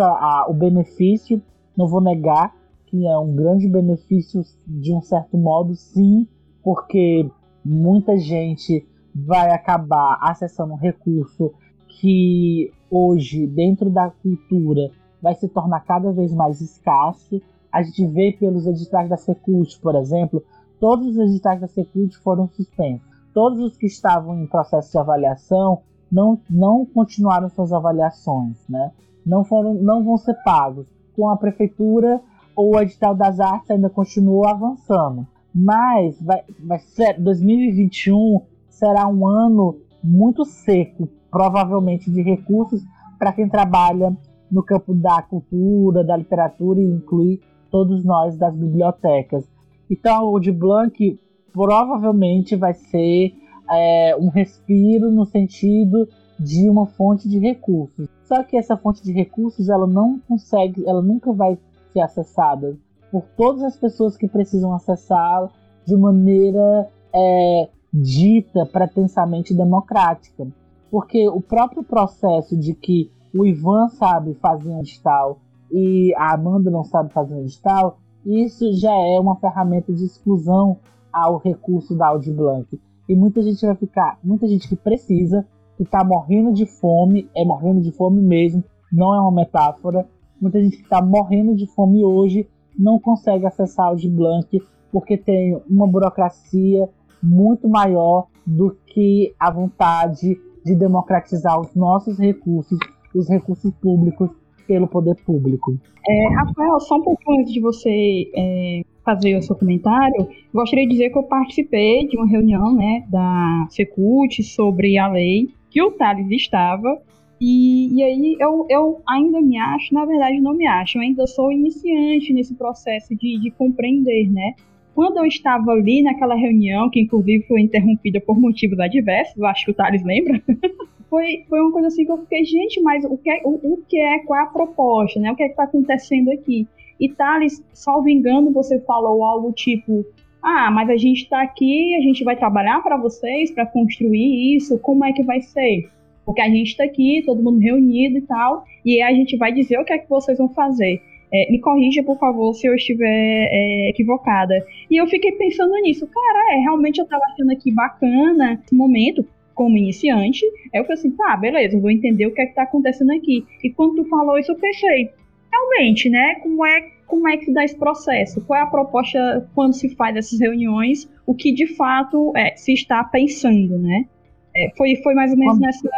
[0.01, 1.43] a, o benefício,
[1.77, 2.55] não vou negar,
[2.93, 6.29] que é um grande benefício de um certo modo, sim,
[6.63, 7.27] porque
[7.65, 11.55] muita gente vai acabar acessando um recurso
[11.89, 14.91] que hoje, dentro da cultura,
[15.23, 17.41] vai se tornar cada vez mais escasso.
[17.73, 20.45] A gente vê pelos editais da Secult, por exemplo,
[20.79, 23.09] todos os editais da Secult foram suspensos.
[23.33, 28.93] Todos os que estavam em processo de avaliação não, não continuaram suas avaliações, né?
[29.25, 30.87] não, foram, não vão ser pagos.
[31.17, 32.21] Com a prefeitura
[32.57, 35.27] o edital das artes ainda continua avançando.
[35.55, 42.83] Mas vai, vai ser 2021 será um ano muito seco, provavelmente de recursos
[43.19, 44.17] para quem trabalha
[44.51, 49.49] no campo da cultura, da literatura e inclui todos nós das bibliotecas.
[49.89, 51.19] Então, o de Blanc
[51.53, 53.35] provavelmente vai ser
[53.71, 58.09] é, um respiro no sentido de uma fonte de recursos.
[58.25, 61.59] Só que essa fonte de recursos ela não consegue, ela nunca vai
[61.93, 62.77] ser acessada
[63.11, 65.51] por todas as pessoas que precisam acessá-la
[65.87, 70.47] de maneira é, dita, pretensamente democrática.
[70.91, 75.39] Porque o próprio processo de que o Ivan sabe fazer um edital
[75.71, 80.79] e a Amanda não sabe fazer um edital, isso já é uma ferramenta de exclusão
[81.13, 82.81] ao recurso da Audi Blanc.
[83.09, 87.45] E muita gente vai ficar, muita gente que precisa, que está morrendo de fome, é
[87.45, 88.63] morrendo de fome mesmo,
[88.93, 90.07] não é uma metáfora,
[90.43, 95.17] Muita gente que está morrendo de fome hoje não consegue acessar o de Blanc porque
[95.17, 96.89] tem uma burocracia
[97.23, 102.77] muito maior do que a vontade de democratizar os nossos recursos,
[103.15, 104.31] os recursos públicos,
[104.67, 105.79] pelo poder público.
[106.09, 110.93] É, Rafael, só um pouco antes de você é, fazer o seu comentário, gostaria de
[110.93, 115.93] dizer que eu participei de uma reunião né, da Secult sobre a lei que o
[115.93, 117.01] Thales estava
[117.45, 121.27] e, e aí eu, eu ainda me acho, na verdade não me acho, eu ainda
[121.27, 124.55] sou iniciante nesse processo de, de compreender, né?
[124.95, 129.73] Quando eu estava ali naquela reunião, que inclusive foi interrompida por motivos adversos, acho que
[129.73, 130.41] o Thales lembra,
[131.11, 133.77] foi, foi uma coisa assim que eu fiquei, gente, mas o que, é, o, o
[133.89, 135.33] que é, qual é a proposta, né?
[135.33, 136.69] O que é que está acontecendo aqui?
[137.01, 140.07] E Thales, salvo engano, você falou algo tipo:
[140.41, 144.79] ah, mas a gente está aqui, a gente vai trabalhar para vocês, para construir isso,
[144.79, 145.91] como é que vai ser?
[146.25, 149.79] Porque a gente está aqui, todo mundo reunido e tal, e a gente vai dizer
[149.79, 151.01] o que é que vocês vão fazer.
[151.35, 154.65] É, me corrija, por favor, se eu estiver é, equivocada.
[154.91, 156.07] E eu fiquei pensando nisso.
[156.07, 160.45] Cara, é, realmente eu estava achando aqui bacana esse momento, como iniciante.
[160.73, 163.45] Eu falei assim, tá, beleza, eu vou entender o que é que tá acontecendo aqui.
[163.65, 165.11] E quando tu falou isso, eu pensei,
[165.51, 168.45] realmente, né, como é, como é que se dá esse processo?
[168.45, 171.11] Qual é a proposta quando se faz essas reuniões?
[171.27, 174.07] O que de fato é, se está pensando, né?
[174.55, 175.89] É, foi, foi mais ou menos nessa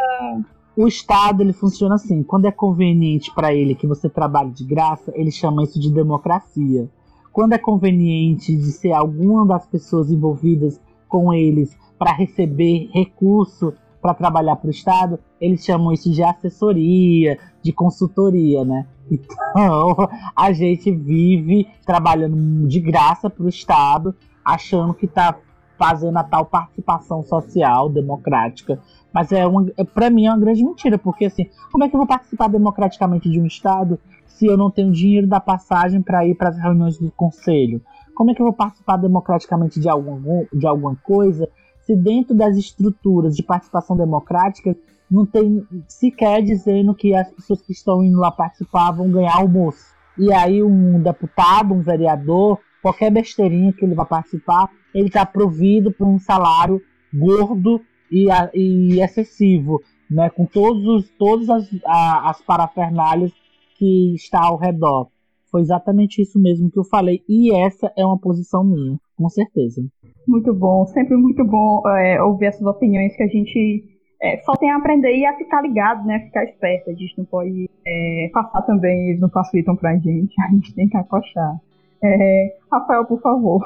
[0.75, 5.11] o Estado ele funciona assim: quando é conveniente para ele que você trabalhe de graça,
[5.15, 6.89] ele chama isso de democracia.
[7.31, 14.13] Quando é conveniente de ser alguma das pessoas envolvidas com eles para receber recurso para
[14.13, 18.85] trabalhar para o Estado, eles chamam isso de assessoria, de consultoria, né?
[19.09, 19.95] Então
[20.35, 25.37] a gente vive trabalhando de graça para o Estado, achando que está
[25.77, 28.79] fazendo a tal participação social democrática
[29.15, 31.95] mas é uma, é, para mim é uma grande mentira, porque assim, como é que
[31.95, 33.97] eu vou participar democraticamente de um Estado
[34.27, 37.81] se eu não tenho dinheiro da passagem para ir para as reuniões do conselho?
[38.13, 41.47] Como é que eu vou participar democraticamente de, algum, de alguma coisa
[41.85, 44.75] se dentro das estruturas de participação democrática
[45.09, 49.95] não tem sequer dizendo que as pessoas que estão indo lá participar vão ganhar almoço?
[50.17, 55.91] E aí um deputado, um vereador, qualquer besteirinha que ele vai participar, ele está provido
[55.91, 56.79] por um salário
[57.11, 57.81] gordo
[58.11, 63.33] e, e excessivo, né, com todos os, todas as, a, as parafernálias
[63.75, 65.07] que está ao redor.
[65.49, 69.83] Foi exatamente isso mesmo que eu falei, e essa é uma posição minha, com certeza.
[70.27, 73.83] Muito bom, sempre muito bom é, ouvir essas opiniões que a gente
[74.21, 76.19] é, só tem a aprender e a ficar ligado, né?
[76.19, 76.89] Ficar esperto.
[76.89, 80.87] A gente não pode é, passar também, eles não facilitam pra gente, a gente tem
[80.87, 81.59] que acochar.
[82.07, 83.61] É, Rafael, por favor.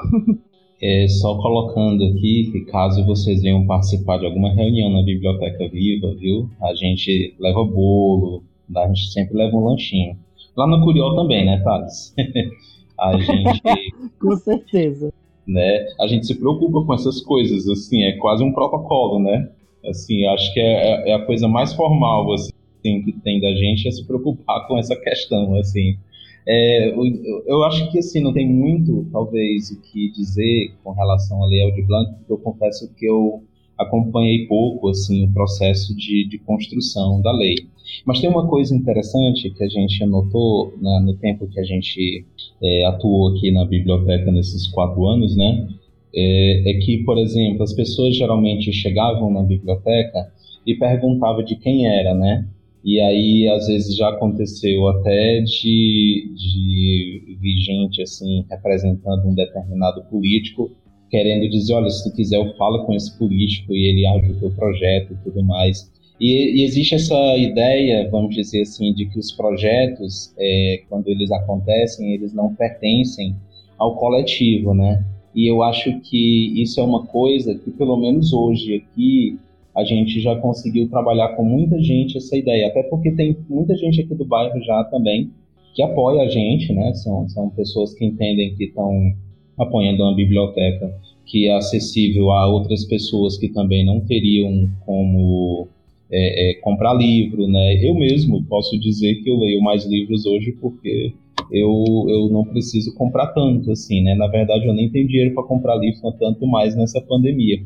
[0.82, 6.14] É, só colocando aqui que caso vocês venham participar de alguma reunião na Biblioteca Viva,
[6.14, 6.48] viu?
[6.62, 8.42] A gente leva bolo,
[8.74, 10.16] a gente sempre leva um lanchinho.
[10.56, 12.14] Lá no Curió também, né, Thales?
[12.98, 13.62] a gente.
[14.18, 15.12] com certeza.
[15.46, 19.50] Né, a gente se preocupa com essas coisas, assim, é quase um protocolo, né?
[19.84, 23.88] Assim, acho que é, é, é a coisa mais formal, assim, que tem da gente
[23.88, 25.98] é se preocupar com essa questão, assim.
[26.46, 31.42] É, eu, eu, acho que assim não tem muito, talvez, o que dizer com relação
[31.42, 33.42] à Lei Aldir Blanc, porque eu confesso que eu
[33.78, 37.56] acompanhei pouco assim o processo de, de construção da lei.
[38.04, 42.24] Mas tem uma coisa interessante que a gente notou né, no tempo que a gente
[42.62, 45.66] é, atuou aqui na biblioteca nesses quatro anos, né?
[46.14, 50.30] É, é, que, por exemplo, as pessoas geralmente chegavam na biblioteca
[50.66, 52.46] e perguntavam de quem era, né?
[52.84, 60.02] E aí, às vezes, já aconteceu até de, de vir gente, assim, representando um determinado
[60.04, 60.70] político,
[61.10, 64.40] querendo dizer, olha, se tu quiser eu falo com esse político e ele ajuda o
[64.40, 65.90] teu projeto e tudo mais.
[66.20, 71.30] E, e, existe essa ideia, vamos dizer assim, de que os projetos, é, quando eles
[71.30, 73.34] acontecem, eles não pertencem
[73.78, 75.04] ao coletivo, né?
[75.34, 79.38] E eu acho que isso é uma coisa que, pelo menos hoje aqui,
[79.74, 84.00] a gente já conseguiu trabalhar com muita gente essa ideia, até porque tem muita gente
[84.00, 85.30] aqui do bairro já também
[85.74, 86.92] que apoia a gente, né?
[86.94, 89.12] São, são pessoas que entendem que estão
[89.58, 90.92] apoiando uma biblioteca
[91.24, 95.68] que é acessível a outras pessoas que também não teriam como
[96.10, 97.84] é, é, comprar livro, né?
[97.84, 101.12] Eu mesmo posso dizer que eu leio mais livros hoje porque
[101.52, 104.14] eu, eu não preciso comprar tanto, assim, né?
[104.16, 107.58] Na verdade, eu nem tenho dinheiro para comprar livro tanto mais nessa pandemia.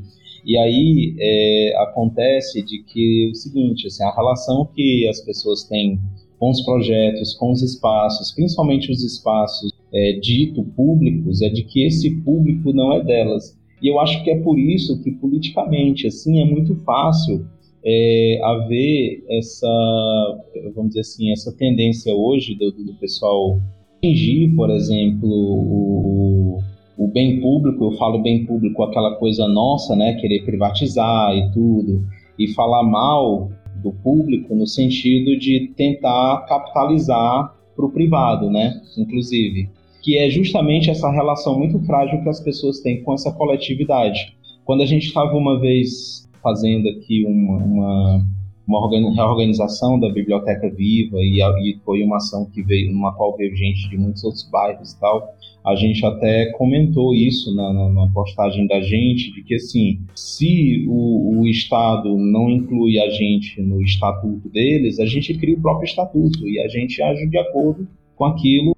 [0.44, 5.98] E aí é, acontece de que o seguinte, assim, a relação que as pessoas têm
[6.38, 11.86] com os projetos, com os espaços, principalmente os espaços é, dito públicos, é de que
[11.86, 13.56] esse público não é delas.
[13.80, 17.46] E eu acho que é por isso que politicamente, assim, é muito fácil
[17.84, 19.66] é, haver essa,
[20.74, 23.58] vamos dizer assim, essa tendência hoje do, do pessoal
[24.00, 30.14] fingir, por exemplo, o, o bem público, eu falo bem público, aquela coisa nossa, né,
[30.14, 32.04] querer privatizar e tudo,
[32.38, 33.50] e falar mal
[33.82, 39.68] do público no sentido de tentar capitalizar para o privado, né, inclusive,
[40.02, 44.36] que é justamente essa relação muito frágil que as pessoas têm com essa coletividade.
[44.64, 48.26] Quando a gente estava uma vez fazendo aqui uma, uma
[48.66, 53.54] uma reorganização da biblioteca viva e, e, foi uma ação que veio, numa qual veio
[53.54, 55.34] gente de muitos outros bairros e tal.
[55.64, 60.84] A gente até comentou isso na, na, na postagem da gente, de que assim, se
[60.88, 65.86] o, o, Estado não inclui a gente no estatuto deles, a gente cria o próprio
[65.86, 67.86] estatuto e a gente age de acordo
[68.16, 68.74] com aquilo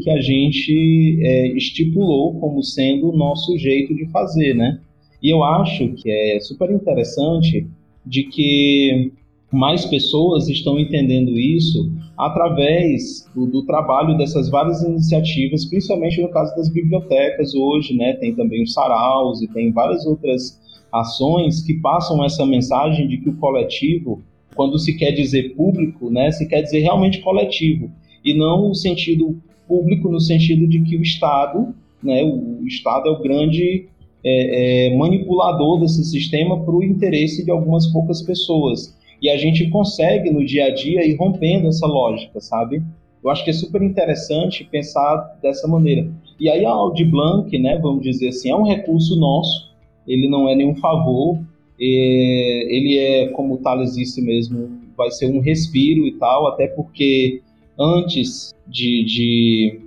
[0.00, 4.80] que a gente é, estipulou como sendo o nosso jeito de fazer, né?
[5.22, 7.66] E eu acho que é super interessante
[8.04, 9.12] de que
[9.52, 16.54] mais pessoas estão entendendo isso através do, do, trabalho dessas várias iniciativas, principalmente no caso
[16.56, 18.14] das bibliotecas hoje, né?
[18.14, 20.58] Tem também os saraus e tem várias outras
[20.90, 24.22] ações que passam essa mensagem de que o coletivo,
[24.54, 27.90] quando se quer dizer público, né, se quer dizer realmente coletivo
[28.24, 29.36] e não o sentido
[29.66, 33.86] público no sentido de que o Estado, né, o Estado é o grande
[34.24, 38.96] é, é, manipulador desse sistema para o interesse de algumas poucas pessoas.
[39.22, 42.82] E a gente consegue no dia a dia ir rompendo essa lógica, sabe?
[43.22, 46.10] Eu acho que é super interessante pensar dessa maneira.
[46.40, 49.70] E aí a Audi Blanc, né, vamos dizer assim, é um recurso nosso,
[50.08, 51.38] ele não é nenhum favor,
[51.78, 57.40] ele é, como o Thales disse mesmo, vai ser um respiro e tal, até porque
[57.78, 59.80] antes de, de,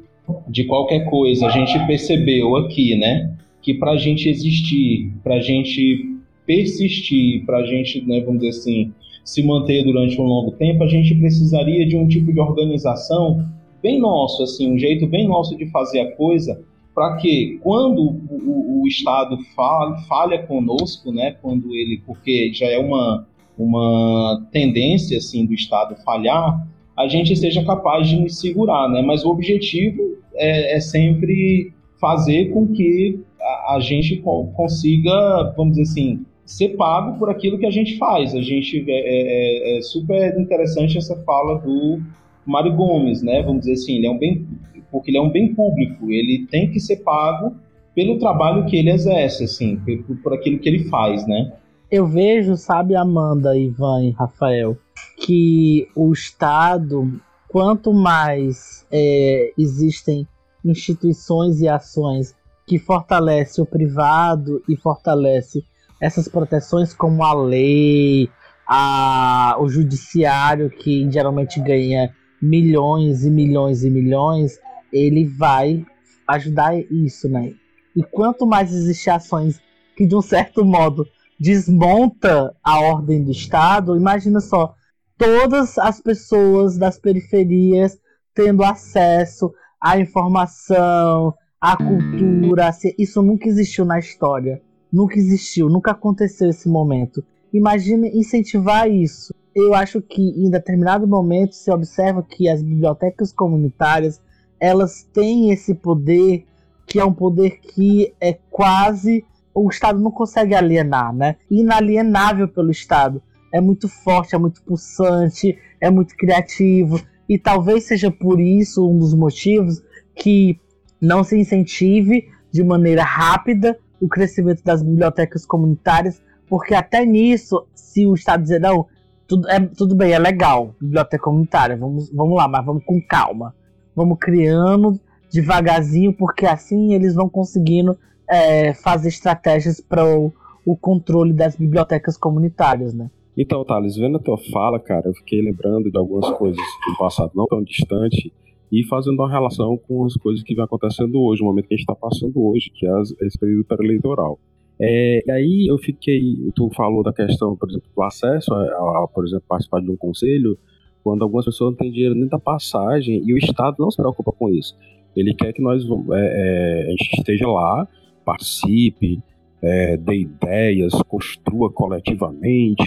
[0.48, 5.42] de qualquer coisa, a gente percebeu aqui, né, que para a gente existir, para a
[5.42, 6.16] gente
[6.46, 8.94] persistir, para a gente, né, vamos dizer assim,
[9.26, 13.44] se manter durante um longo tempo, a gente precisaria de um tipo de organização
[13.82, 16.64] bem nosso, assim, um jeito bem nosso de fazer a coisa,
[16.94, 22.78] para que quando o, o, Estado falha, falha conosco, né, quando ele, porque já é
[22.78, 26.66] uma, uma tendência assim do Estado falhar,
[26.96, 29.02] a gente seja capaz de nos segurar, né?
[29.02, 34.22] Mas o objetivo é, é sempre fazer com que a, a, gente
[34.56, 38.36] consiga, vamos dizer assim, ser pago por aquilo que a gente faz.
[38.36, 42.00] A gente é, é, é super interessante essa fala do
[42.46, 43.42] Mário Gomes, né?
[43.42, 44.48] Vamos dizer assim, ele é um bem
[44.92, 47.54] porque ele é um bem público, ele tem que ser pago
[47.94, 51.52] pelo trabalho que ele exerce, assim, por, por aquilo que ele faz, né?
[51.92, 54.78] Eu vejo, sabe, Amanda, Ivan e Rafael,
[55.18, 57.20] que o Estado,
[57.50, 60.28] quanto mais é, existem
[60.64, 62.34] instituições e ações
[62.66, 65.64] que fortalecem o privado e fortalece
[66.00, 68.30] essas proteções como a lei,
[68.68, 74.60] a, o judiciário que geralmente ganha milhões e milhões e milhões,
[74.92, 75.86] ele vai
[76.28, 77.54] ajudar isso, né?
[77.96, 79.62] E quanto mais existem ações
[79.96, 81.08] que, de um certo modo,
[81.40, 84.74] desmonta a ordem do Estado, imagina só,
[85.18, 87.98] todas as pessoas das periferias
[88.34, 92.70] tendo acesso à informação, à cultura,
[93.00, 94.62] isso nunca existiu na história.
[94.96, 97.22] Nunca existiu, nunca aconteceu esse momento.
[97.54, 99.34] Imagine incentivar isso.
[99.54, 104.22] Eu acho que em determinado momento se observa que as bibliotecas comunitárias
[104.58, 106.46] elas têm esse poder
[106.88, 111.36] que é um poder que é quase o Estado não consegue alienar, né?
[111.52, 113.22] Inalienável pelo Estado.
[113.54, 118.98] É muito forte, é muito pulsante, é muito criativo e talvez seja por isso um
[118.98, 119.84] dos motivos
[120.16, 120.58] que
[121.02, 128.06] não se incentive de maneira rápida o crescimento das bibliotecas comunitárias, porque até nisso, se
[128.06, 128.86] o Estado dizer não,
[129.28, 133.54] tudo, é, tudo bem, é legal, biblioteca comunitária, vamos, vamos lá, mas vamos com calma
[133.96, 135.00] vamos criando
[135.32, 137.98] devagarzinho, porque assim eles vão conseguindo
[138.30, 140.32] é, fazer estratégias para o,
[140.66, 143.10] o, controle das bibliotecas comunitárias, né?
[143.38, 147.32] Então, Thales, vendo a tua fala, cara, eu fiquei lembrando de algumas coisas do passado
[147.36, 148.32] não tão distante
[148.72, 151.78] e fazendo uma relação com as coisas que vem acontecendo hoje, o momento que a
[151.78, 154.40] gente está passando hoje, que é esse período pré-eleitoral.
[154.80, 156.22] É, e aí eu fiquei,
[156.54, 159.96] tu falou da questão, por exemplo, do acesso a, a, por exemplo, participar de um
[159.96, 160.58] conselho,
[161.04, 164.32] quando algumas pessoas não têm dinheiro nem da passagem e o Estado não se preocupa
[164.32, 164.76] com isso.
[165.16, 167.88] Ele quer que nós é, é, a gente esteja lá,
[168.26, 169.22] participe,
[169.62, 172.84] é, dê ideias, construa coletivamente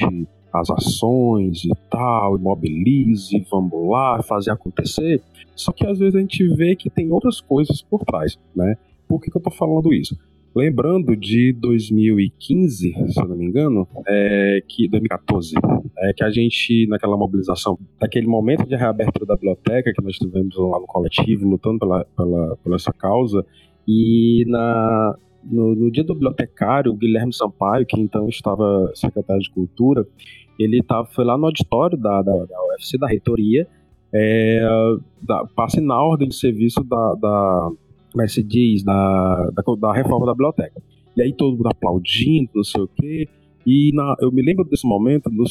[0.52, 5.22] as ações e tal, mobilize, vamos lá, fazer acontecer.
[5.54, 8.76] Só que às vezes a gente vê que tem outras coisas por trás, né?
[9.08, 10.16] Por que, que eu tô falando isso?
[10.54, 15.54] Lembrando de 2015, se eu não me engano, é, que 2014,
[15.98, 20.56] é que a gente, naquela mobilização, naquele momento de reabertura da biblioteca, que nós tivemos
[20.56, 23.44] lá no coletivo, lutando pela, pela, pela essa causa,
[23.86, 29.50] e na, no, no, dia do bibliotecário, o Guilherme Sampaio, que então estava secretário de
[29.50, 30.06] Cultura,
[30.58, 33.66] ele tava, foi lá no auditório da, da, da UFC, da reitoria,
[34.12, 34.60] é,
[35.22, 37.70] da, para assinar a ordem de serviço da, da
[38.10, 40.82] como é que se diz, da, da, da, reforma da biblioteca.
[41.16, 43.28] E aí todo mundo aplaudindo, não sei o quê.
[43.66, 45.44] E na, eu me lembro desse momento, no,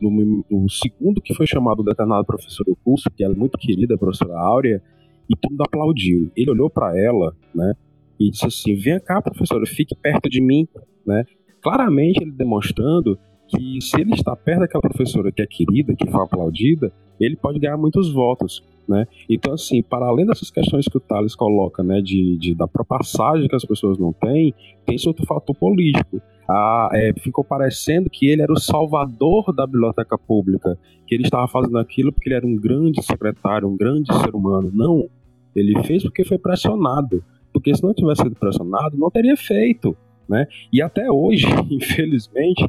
[0.00, 3.94] no, no, segundo que foi chamado o determinado professor do curso, que era muito querida,
[3.94, 4.82] a professora Áurea,
[5.28, 6.30] e todo mundo aplaudiu.
[6.36, 7.74] Ele olhou para ela, né,
[8.20, 10.68] e disse assim: Vem cá, professora, fique perto de mim,
[11.06, 11.24] né?
[11.62, 13.18] Claramente ele demonstrando
[13.48, 17.58] que se ele está perto daquela professora que é querida, que foi aplaudida, ele pode
[17.58, 18.62] ganhar muitos votos.
[18.88, 19.06] Né?
[19.28, 23.48] Então, assim, para além dessas questões que o Thales coloca, né, de, de da passagem
[23.48, 24.54] que as pessoas não têm,
[24.84, 26.20] tem esse outro fator político.
[26.48, 31.46] Ah, é, ficou parecendo que ele era o salvador da biblioteca pública, que ele estava
[31.46, 34.70] fazendo aquilo porque ele era um grande secretário, um grande ser humano.
[34.74, 35.08] Não,
[35.54, 37.22] ele fez porque foi pressionado,
[37.60, 39.94] porque se não tivesse sido pressionado, não teria feito.
[40.26, 40.46] Né?
[40.72, 42.64] E até hoje, infelizmente,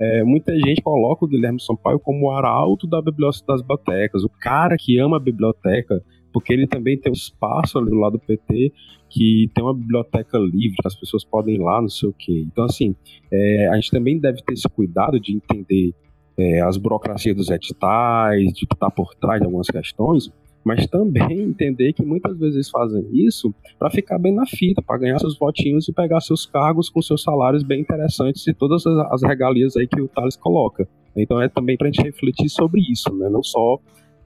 [0.00, 4.28] é, muita gente coloca o Guilherme Sampaio como o arauto da biblioteca, das bibliotecas, o
[4.28, 8.20] cara que ama a biblioteca, porque ele também tem um espaço ali do lado do
[8.20, 8.72] PT
[9.10, 12.44] que tem uma biblioteca livre, as pessoas podem ir lá, não sei o quê.
[12.46, 12.94] Então, assim,
[13.32, 15.94] é, a gente também deve ter esse cuidado de entender
[16.38, 20.30] é, as burocracias dos editais, de estar por trás de algumas questões,
[20.64, 25.18] mas também entender que muitas vezes fazem isso para ficar bem na fita, para ganhar
[25.18, 29.76] seus votinhos e pegar seus cargos com seus salários bem interessantes e todas as regalias
[29.76, 30.88] aí que o Thales coloca.
[31.16, 33.28] Então é também para a gente refletir sobre isso, né?
[33.28, 33.78] não só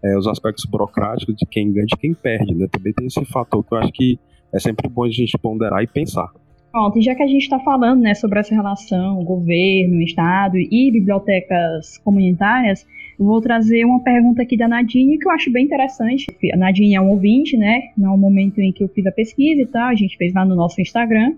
[0.04, 2.66] é, os aspectos burocráticos de quem ganha e quem perde, né?
[2.70, 4.18] também tem esse fator que eu acho que
[4.52, 6.28] é sempre bom a gente ponderar e pensar.
[6.72, 10.90] Pronto, e já que a gente está falando né, sobre essa relação governo, Estado e
[10.90, 12.86] bibliotecas comunitárias,
[13.20, 16.24] eu vou trazer uma pergunta aqui da Nadine que eu acho bem interessante.
[16.50, 17.90] A Nadine é um ouvinte, né?
[17.94, 20.54] No momento em que eu fiz a pesquisa e tal, a gente fez lá no
[20.56, 21.34] nosso Instagram.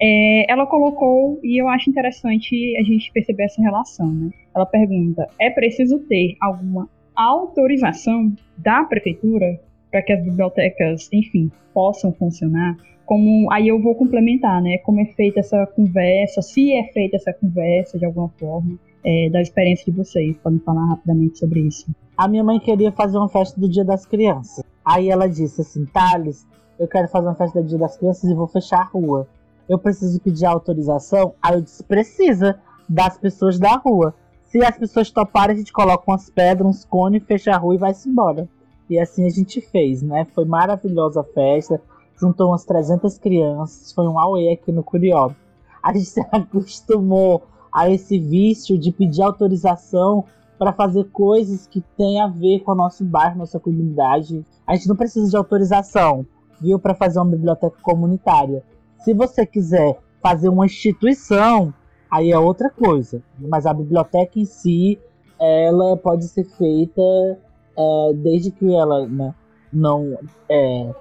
[0.00, 4.30] É, ela colocou, e eu acho interessante a gente perceber essa relação, né?
[4.56, 9.60] Ela pergunta: é preciso ter alguma autorização da prefeitura
[9.90, 12.74] para que as bibliotecas, enfim, possam funcionar?
[13.08, 14.76] Como aí eu vou complementar, né?
[14.84, 19.40] Como é feita essa conversa, se é feita essa conversa de alguma forma, é, da
[19.40, 20.36] experiência de vocês.
[20.36, 21.86] Podem falar rapidamente sobre isso.
[22.14, 24.62] A minha mãe queria fazer uma festa do Dia das Crianças.
[24.84, 26.46] Aí ela disse assim, Thales,
[26.78, 29.26] eu quero fazer uma festa do Dia das Crianças e vou fechar a rua.
[29.66, 31.32] Eu preciso pedir autorização?
[31.40, 34.14] Aí eu disse, precisa das pessoas da rua.
[34.44, 37.78] Se as pessoas toparem, a gente coloca umas pedras, uns cones, fecha a rua e
[37.78, 38.46] vai-se embora.
[38.90, 40.26] E assim a gente fez, né?
[40.34, 41.80] Foi maravilhosa a festa
[42.20, 45.30] juntou umas 300 crianças, foi um auê aqui no Curió.
[45.82, 47.42] A gente se acostumou
[47.72, 50.24] a esse vício de pedir autorização
[50.58, 54.44] para fazer coisas que têm a ver com o nosso bairro, nossa comunidade.
[54.66, 56.26] A gente não precisa de autorização,
[56.60, 58.64] viu, para fazer uma biblioteca comunitária.
[58.98, 61.72] Se você quiser fazer uma instituição,
[62.10, 63.22] aí é outra coisa.
[63.38, 64.98] Mas a biblioteca em si,
[65.38, 67.00] ela pode ser feita
[67.78, 69.32] é, desde que ela né,
[69.72, 70.92] não é,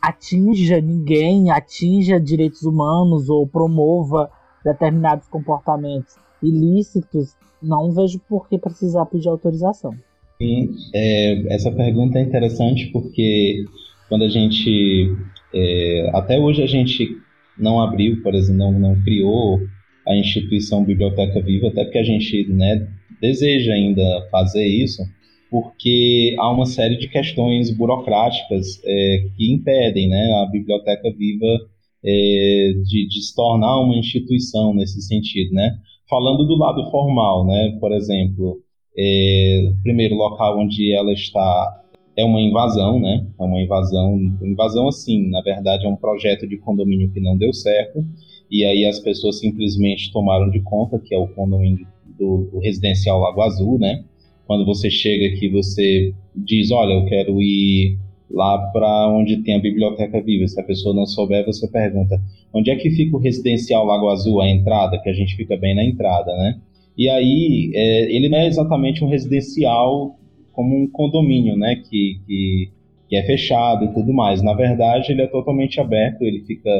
[0.00, 4.30] atinja ninguém, atinja direitos humanos ou promova
[4.64, 9.94] determinados comportamentos ilícitos, não vejo por que precisar pedir autorização.
[10.38, 13.64] Sim, é, essa pergunta é interessante porque
[14.08, 15.16] quando a gente.
[15.54, 17.16] É, até hoje a gente
[17.58, 19.58] não abriu, por exemplo, não, não criou
[20.06, 22.86] a instituição Biblioteca Viva, até porque a gente né,
[23.20, 25.02] deseja ainda fazer isso,
[25.50, 31.60] porque há uma série de questões burocráticas é, que impedem né, a Biblioteca Viva
[32.04, 35.52] é, de, de, se tornar uma instituição nesse sentido.
[35.54, 35.76] Né?
[36.08, 38.60] Falando do lado formal, né, por exemplo,
[38.98, 41.82] é, primeiro local onde ela está
[42.16, 43.26] é uma invasão, né?
[43.38, 47.52] É uma invasão, invasão assim, na verdade é um projeto de condomínio que não deu
[47.52, 48.02] certo
[48.50, 51.86] e aí as pessoas simplesmente tomaram de conta que é o condomínio
[52.18, 54.02] do, do residencial Lago Azul, né?
[54.46, 57.98] Quando você chega aqui, você diz, olha, eu quero ir
[58.30, 60.46] lá para onde tem a biblioteca viva.
[60.46, 62.20] Se a pessoa não souber, você pergunta,
[62.52, 65.74] onde é que fica o residencial Lago Azul, a entrada, que a gente fica bem
[65.74, 66.60] na entrada, né?
[66.96, 70.16] E aí, é, ele não é exatamente um residencial
[70.52, 72.70] como um condomínio, né, que, que,
[73.08, 74.42] que é fechado e tudo mais.
[74.42, 76.70] Na verdade, ele é totalmente aberto, ele fica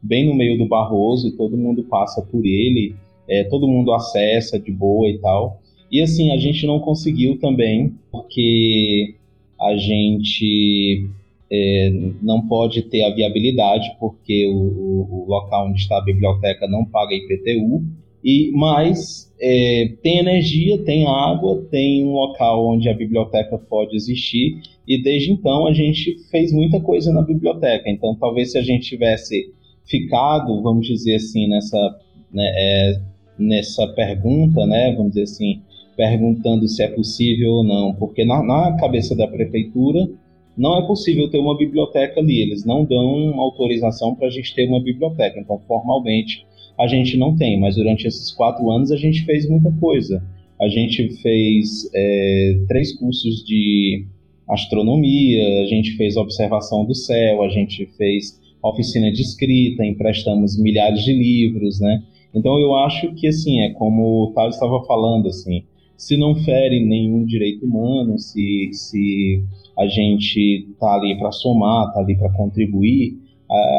[0.00, 2.94] bem no meio do Barroso e todo mundo passa por ele,
[3.28, 5.60] é, todo mundo acessa de boa e tal.
[5.90, 9.14] E assim, a gente não conseguiu também, porque
[9.60, 11.08] a gente
[11.50, 11.90] é,
[12.22, 16.84] não pode ter a viabilidade, porque o, o, o, local onde está a biblioteca não
[16.84, 17.84] paga IPTU,
[18.24, 24.60] e mas é, tem energia, tem água, tem um local onde a biblioteca pode existir,
[24.88, 27.88] e desde então a gente fez muita coisa na biblioteca.
[27.88, 29.52] Então, talvez se a gente tivesse
[29.86, 32.00] ficado, vamos dizer assim, nessa,
[32.32, 33.00] né, é,
[33.38, 35.62] nessa pergunta, né, vamos dizer assim,
[35.96, 40.08] perguntando se é possível ou não, porque na, na cabeça da prefeitura
[40.56, 44.68] não é possível ter uma biblioteca ali, eles não dão autorização para a gente ter
[44.68, 46.46] uma biblioteca, então formalmente
[46.78, 50.22] a gente não tem, mas durante esses quatro anos a gente fez muita coisa.
[50.60, 54.06] A gente fez é, três cursos de
[54.48, 61.02] astronomia, a gente fez observação do céu, a gente fez oficina de escrita, emprestamos milhares
[61.02, 62.02] de livros, né?
[62.34, 65.64] Então eu acho que assim é como o Thales estava falando assim,
[65.96, 69.42] se não fere nenhum direito humano, se, se
[69.78, 73.18] a gente está ali para somar, está ali para contribuir.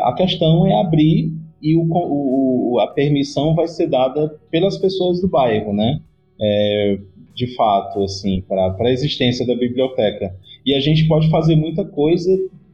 [0.03, 5.27] A questão é abrir e o, o, a permissão vai ser dada pelas pessoas do
[5.27, 5.99] bairro, né?
[6.39, 6.99] É,
[7.33, 10.35] de fato, assim, para a existência da biblioteca.
[10.65, 12.31] E a gente pode fazer muita coisa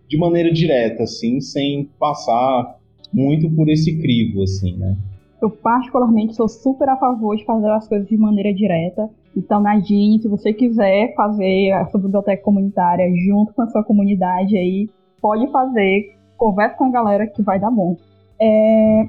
[0.07, 2.77] de maneira direta, assim, sem passar
[3.13, 4.97] muito por esse crivo, assim, né?
[5.41, 9.09] Eu particularmente sou super a favor de fazer as coisas de maneira direta.
[9.35, 14.55] Então, Nadine, se você quiser fazer a sua biblioteca comunitária junto com a sua comunidade
[14.55, 14.87] aí,
[15.19, 17.97] pode fazer, converse com a galera que vai dar bom.
[18.39, 19.07] É...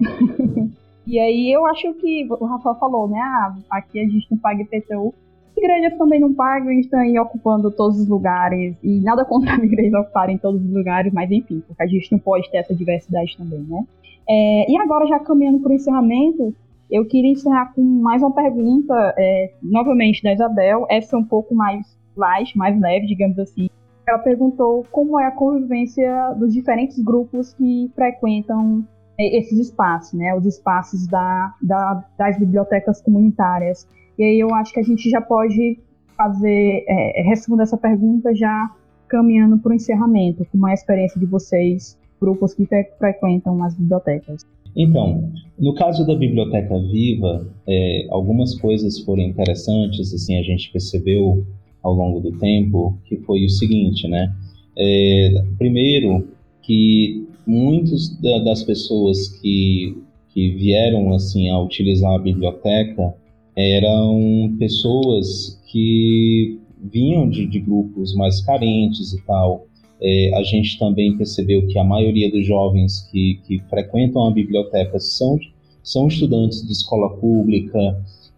[1.07, 3.19] e aí eu acho que o Rafael falou, né?
[3.21, 5.13] Ah, aqui a gente não paga IPTU.
[5.55, 8.75] Igrejas também não pagam, eles estão aí ocupando todos os lugares.
[8.83, 12.19] E nada contra as igrejas ocuparem todos os lugares, mas enfim, porque a gente não
[12.19, 13.85] pode ter essa diversidade também, né?
[14.29, 16.55] É, e agora, já caminhando para o encerramento,
[16.91, 21.55] eu queria encerrar com mais uma pergunta, é, novamente da Isabel, essa é um pouco
[21.55, 23.69] mais light, mais leve, digamos assim.
[24.07, 28.87] Ela perguntou como é a convivência dos diferentes grupos que frequentam
[29.19, 33.89] é, esses espaços, né, os espaços da, da, das bibliotecas comunitárias.
[34.19, 35.79] E aí eu acho que a gente já pode
[36.17, 38.71] fazer, é, responder essa pergunta já
[39.09, 42.67] caminhando para o encerramento, como é a experiência de vocês grupos que
[42.99, 44.47] frequentam as bibliotecas?
[44.75, 51.45] Então, no caso da Biblioteca Viva, é, algumas coisas foram interessantes, assim, a gente percebeu
[51.83, 54.33] ao longo do tempo, que foi o seguinte, né?
[54.79, 56.29] É, primeiro,
[56.63, 59.99] que muitas das pessoas que,
[60.33, 63.15] que vieram, assim, a utilizar a biblioteca
[63.55, 69.67] eram pessoas que vinham de, de grupos mais carentes e tal,
[70.03, 74.99] é, a gente também percebeu que a maioria dos jovens que, que frequentam a biblioteca
[74.99, 75.39] são,
[75.83, 77.79] são estudantes de escola pública.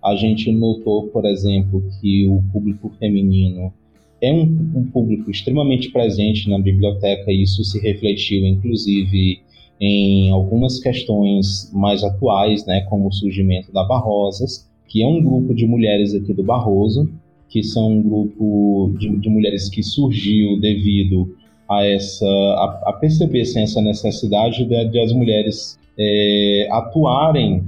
[0.04, 3.72] A gente notou, por exemplo, que o público feminino
[4.20, 4.42] é um,
[4.74, 9.40] um público extremamente presente na biblioteca, e isso se refletiu, inclusive,
[9.80, 15.54] em algumas questões mais atuais, né, como o surgimento da Barrosas, que é um grupo
[15.54, 17.10] de mulheres aqui do Barroso,
[17.48, 21.34] que são um grupo de, de mulheres que surgiu devido
[21.68, 27.64] a essa a, a perceber assim, essa necessidade de, de as mulheres é, atuarem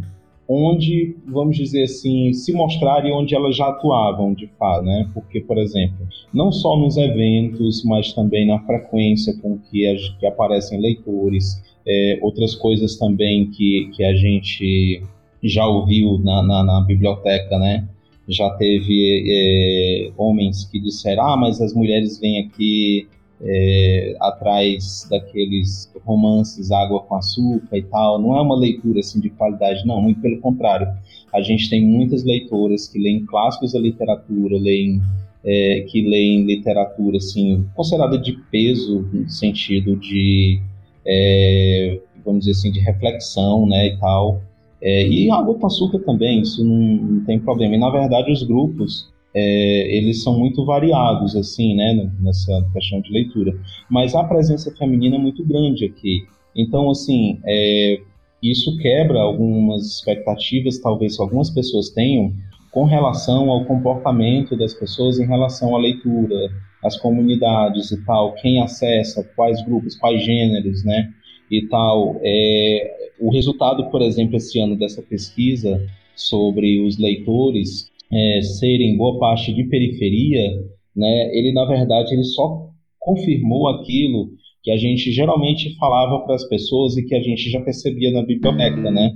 [0.48, 5.08] onde, vamos dizer assim, se mostrarem onde elas já atuavam de fato, né?
[5.12, 10.26] Porque, por exemplo, não só nos eventos, mas também na frequência com que, a, que
[10.26, 15.02] aparecem leitores, é, outras coisas também que, que a gente
[15.42, 17.88] já ouviu na, na, na biblioteca, né?
[18.28, 23.06] Já teve é, homens que disseram, ah, mas as mulheres vêm aqui
[23.40, 28.20] é, atrás daqueles romances água com açúcar e tal.
[28.20, 30.00] Não é uma leitura assim de qualidade, não.
[30.00, 30.88] Muito pelo contrário.
[31.32, 35.00] A gente tem muitas leitoras que leem clássicos da literatura, leem
[35.44, 40.60] é, que leem literatura assim considerada de peso no sentido de
[41.06, 44.40] é, vamos dizer assim de reflexão, né e tal.
[44.82, 47.74] É, e água com açúcar também, isso não, não tem problema.
[47.76, 49.08] E na verdade os grupos
[49.38, 53.54] é, eles são muito variados, assim, né, nessa questão de leitura.
[53.90, 56.24] Mas a presença feminina é muito grande aqui.
[56.56, 58.00] Então, assim, é,
[58.42, 62.32] isso quebra algumas expectativas, talvez algumas pessoas tenham,
[62.70, 66.50] com relação ao comportamento das pessoas em relação à leitura,
[66.82, 71.10] as comunidades e tal, quem acessa, quais grupos, quais gêneros, né,
[71.50, 72.18] e tal.
[72.22, 79.18] É, o resultado, por exemplo, esse ano dessa pesquisa sobre os leitores é, serem boa
[79.18, 80.50] parte de periferia,
[80.94, 84.30] né, ele na verdade ele só confirmou aquilo
[84.62, 88.22] que a gente geralmente falava para as pessoas e que a gente já percebia na
[88.22, 89.12] biblioteca, né?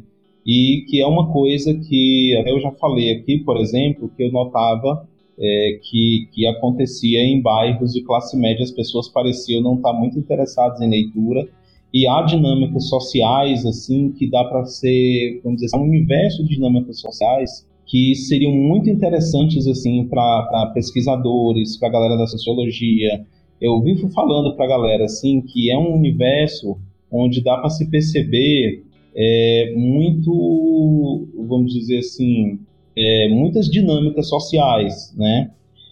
[0.46, 4.30] E que é uma coisa que até eu já falei aqui, por exemplo, que eu
[4.30, 5.08] notava
[5.40, 10.18] é, que, que acontecia em bairros de classe média, as pessoas pareciam não estar muito
[10.18, 11.48] interessadas em leitura
[11.92, 17.00] e há dinâmicas sociais assim que dá para ser, vamos dizer, um universo de dinâmicas
[17.00, 23.26] sociais que seriam muito interessantes assim para pesquisadores, para a galera da sociologia.
[23.60, 26.78] Eu vivo falando para a galera assim que é um universo
[27.10, 32.60] onde dá para se perceber é, muito, vamos dizer assim,
[32.96, 35.50] é, muitas dinâmicas sociais, né?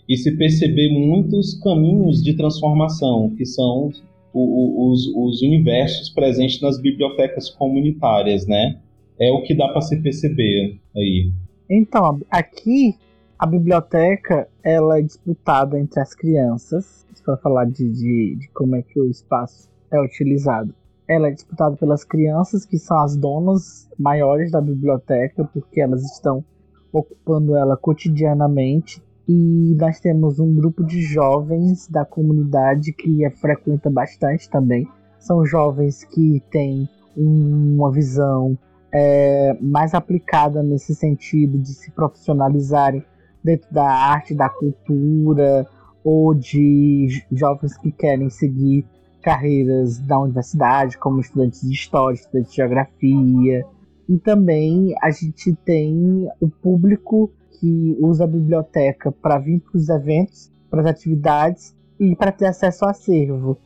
[0.09, 3.91] E se perceber muitos caminhos de transformação, que são
[4.33, 8.79] os, os universos presentes nas bibliotecas comunitárias, né?
[9.19, 11.33] É o que dá para se perceber aí.
[11.71, 12.97] Então, aqui
[13.39, 18.83] a biblioteca ela é disputada entre as crianças, para falar de, de, de, como é
[18.83, 20.75] que o espaço é utilizado.
[21.07, 26.43] Ela é disputada pelas crianças, que são as donas maiores da biblioteca, porque elas estão
[26.91, 29.03] ocupando ela cotidianamente.
[29.29, 34.89] E nós temos um grupo de jovens da comunidade que é, frequenta bastante também.
[35.19, 38.57] São jovens que têm uma visão
[38.93, 43.05] é, mais aplicada nesse sentido de se profissionalizarem
[43.43, 45.67] dentro da arte, da cultura,
[46.05, 48.87] ou de jovens que querem seguir
[49.23, 53.67] carreiras da universidade, como estudantes de história, estudantes de geografia.
[54.09, 57.31] E também a gente tem o público
[57.61, 62.47] que usa a biblioteca para vir para os eventos, para as atividades e para ter
[62.47, 63.59] acesso ao acervo.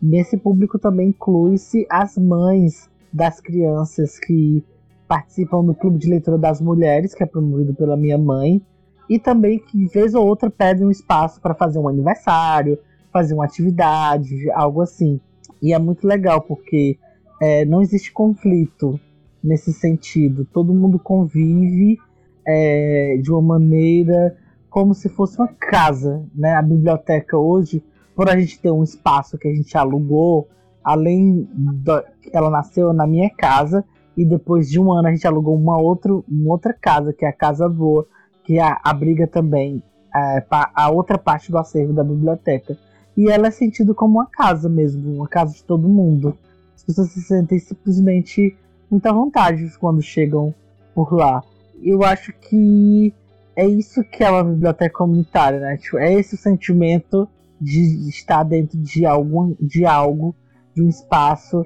[0.00, 4.64] Nesse público também inclui-se as mães das crianças que
[5.08, 8.62] participam do Clube de Leitura das Mulheres, que é promovido pela minha mãe,
[9.08, 12.78] e também que, vez ou outra, pedem um espaço para fazer um aniversário,
[13.12, 15.20] fazer uma atividade, algo assim.
[15.60, 16.96] E é muito legal porque
[17.42, 19.00] é, não existe conflito
[19.42, 20.44] nesse sentido.
[20.44, 21.98] Todo mundo convive
[22.46, 24.36] é, de uma maneira
[24.68, 26.54] como se fosse uma casa, né?
[26.54, 27.82] A biblioteca hoje,
[28.14, 30.48] por a gente ter um espaço que a gente alugou,
[30.84, 32.04] além da,
[32.36, 33.84] ela nasceu na minha casa
[34.16, 37.28] e depois de um ano a gente alugou uma outra, uma outra casa que é
[37.28, 38.06] a casa voa,
[38.44, 39.82] que abriga também
[40.14, 42.76] é, a outra parte do acervo da biblioteca.
[43.16, 46.36] E ela é sentida como uma casa mesmo, uma casa de todo mundo.
[46.74, 48.56] As pessoas se sentem simplesmente
[48.90, 50.54] muito à vontade quando chegam
[50.94, 51.42] por lá.
[51.82, 53.14] Eu acho que
[53.56, 55.76] é isso que é uma biblioteca comunitária, né?
[55.76, 57.28] Tipo, é esse o sentimento
[57.60, 60.34] de estar dentro de algo, de algo,
[60.74, 61.64] de um espaço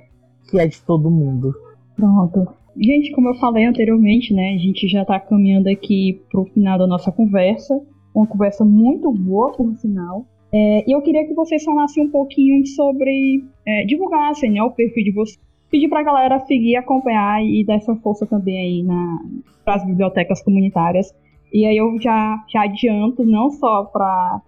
[0.55, 1.53] que é de todo mundo.
[1.97, 2.47] Pronto.
[2.77, 6.79] Gente, como eu falei anteriormente, né, a gente já está caminhando aqui para o final
[6.79, 7.81] da nossa conversa.
[8.15, 10.25] Uma conversa muito boa, por sinal.
[10.53, 13.45] É, e eu queria que vocês falassem um pouquinho sobre.
[13.67, 15.41] É, divulgassem né, o perfil de vocês.
[15.71, 19.19] Pedir para a galera seguir, acompanhar e dar essa força também aí na,
[19.65, 21.13] para as bibliotecas comunitárias.
[21.53, 24.41] E aí eu já, já adianto, não só para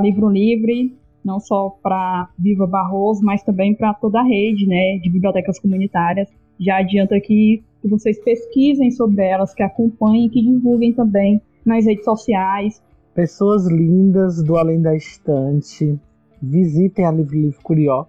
[0.00, 0.92] Livro Livre,
[1.24, 6.28] não só para Viva Barroso, mas também para toda a rede né, de bibliotecas comunitárias
[6.58, 12.04] já adianta aqui que vocês pesquisem sobre elas, que acompanhem, que divulguem também nas redes
[12.04, 12.82] sociais.
[13.14, 16.00] Pessoas lindas do Além da Estante,
[16.40, 18.06] visitem a Livre Livre Curió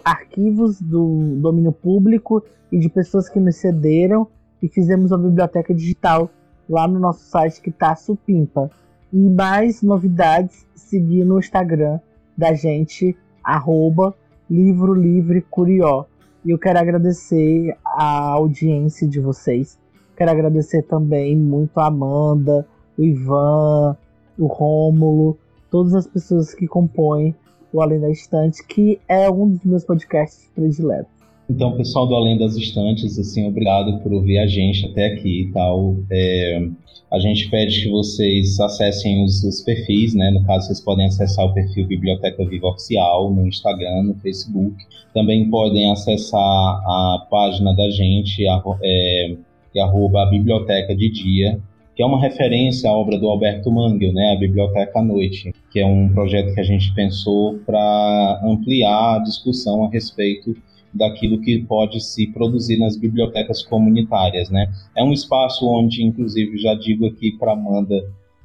[0.03, 4.27] arquivos do domínio público e de pessoas que nos cederam
[4.61, 6.29] e fizemos uma biblioteca digital
[6.67, 8.71] lá no nosso site que tá supimpa.
[9.11, 11.99] E mais novidades, seguir no Instagram
[12.35, 14.15] da gente, arroba
[14.53, 16.05] livro livre curió.
[16.45, 19.79] E eu quero agradecer a audiência de vocês.
[20.15, 23.97] Quero agradecer também muito a Amanda, o Ivan,
[24.37, 25.37] o Rômulo,
[25.71, 27.33] todas as pessoas que compõem
[27.71, 31.22] o Além da Estante, que é um dos meus podcasts prediletos.
[31.49, 35.51] Então, pessoal do Além das Estantes, assim, obrigado por ouvir a gente até aqui e
[35.51, 35.97] tal.
[36.09, 36.67] É,
[37.11, 40.31] a gente pede que vocês acessem os, os, perfis, né?
[40.31, 44.75] No caso, vocês podem acessar o perfil Biblioteca Viva Oficial no Instagram, no Facebook.
[45.13, 49.35] Também podem acessar a página da gente, a, é,
[49.71, 51.59] que é arroba Biblioteca de Dia,
[51.93, 54.33] que é uma referência à obra do Alberto Mangel, né?
[54.33, 59.19] A Biblioteca à Noite, que é um projeto que a gente pensou para ampliar a
[59.19, 60.55] discussão a respeito
[60.93, 64.71] daquilo que pode se produzir nas bibliotecas comunitárias, né?
[64.95, 67.95] É um espaço onde, inclusive, já digo aqui para Amanda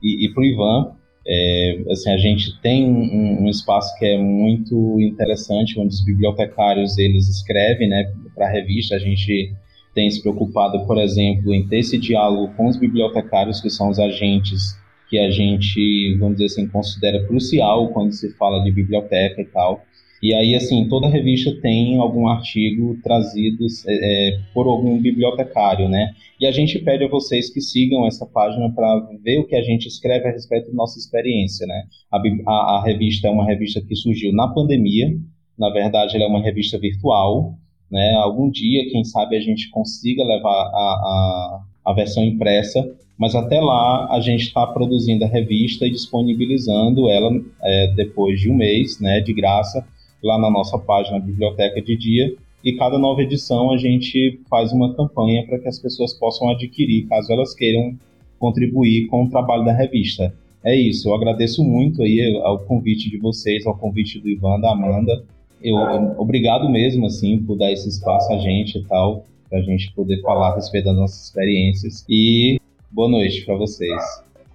[0.02, 0.92] e, e para o Ivan,
[1.30, 6.96] é, assim, a gente tem um, um, espaço que é muito interessante, onde os bibliotecários
[6.96, 8.94] eles escrevem, né, para a revista.
[8.94, 9.52] A gente
[9.94, 13.98] tem se preocupado, por exemplo, em ter esse diálogo com os bibliotecários, que são os
[13.98, 14.78] agentes
[15.08, 19.82] que a gente, vamos dizer assim, considera crucial quando se fala de biblioteca e tal.
[20.20, 26.12] E aí, assim, toda revista tem algum artigo trazido é, é, por algum bibliotecário, né?
[26.40, 29.62] E a gente pede a vocês que sigam essa página para ver o que a
[29.62, 31.84] gente escreve a respeito da nossa experiência, né?
[32.10, 35.16] A, a, a, revista é uma revista que surgiu na pandemia,
[35.56, 37.54] na verdade, ela é uma revista virtual,
[37.90, 38.14] né?
[38.14, 42.84] Algum dia, quem sabe, a gente consiga levar a, a, a versão impressa,
[43.18, 47.30] mas até lá a gente está produzindo a revista e disponibilizando ela
[47.62, 49.20] é, depois de um mês, né?
[49.20, 49.84] De graça
[50.22, 52.34] lá na nossa página Biblioteca de Dia.
[52.64, 57.06] E cada nova edição a gente faz uma campanha para que as pessoas possam adquirir,
[57.06, 57.96] caso elas queiram
[58.38, 60.34] contribuir com o trabalho da revista.
[60.64, 64.72] É isso, eu agradeço muito aí ao convite de vocês, ao convite do Ivan, da
[64.72, 65.24] Amanda,
[65.62, 65.76] eu,
[66.18, 70.20] obrigado mesmo, assim, por dar esse espaço a gente e tal, para a gente poder
[70.22, 72.04] falar a respeito das nossas experiências.
[72.08, 72.60] E
[72.90, 74.02] boa noite para vocês.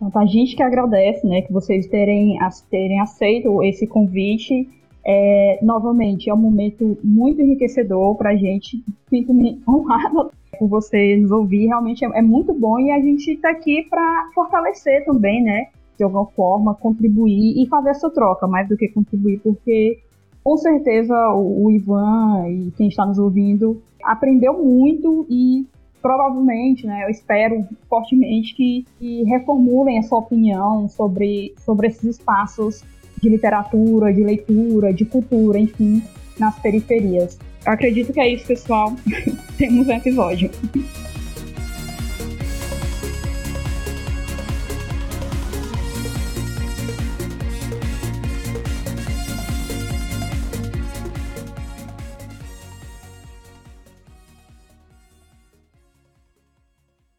[0.02, 2.38] Então, a gente que agradece, né, que vocês terem,
[2.70, 4.68] terem aceito esse convite.
[5.06, 8.84] É, novamente, é um momento muito enriquecedor para a gente.
[9.10, 11.68] Sinto-me honrado por você nos ouvir.
[11.68, 15.68] Realmente é, é muito bom e a gente está aqui para fortalecer também, né?
[15.98, 20.00] De alguma forma, contribuir e fazer essa troca, mais do que contribuir, porque
[20.44, 25.66] com certeza o, o Ivan e quem está nos ouvindo aprendeu muito e
[26.04, 32.84] provavelmente, né, eu espero fortemente que, que, reformulem a sua opinião sobre, sobre esses espaços
[33.22, 36.04] de literatura, de leitura, de cultura, enfim,
[36.38, 37.40] nas periferias.
[37.66, 38.94] Eu acredito que é isso, pessoal.
[39.58, 40.52] Temos um episódio.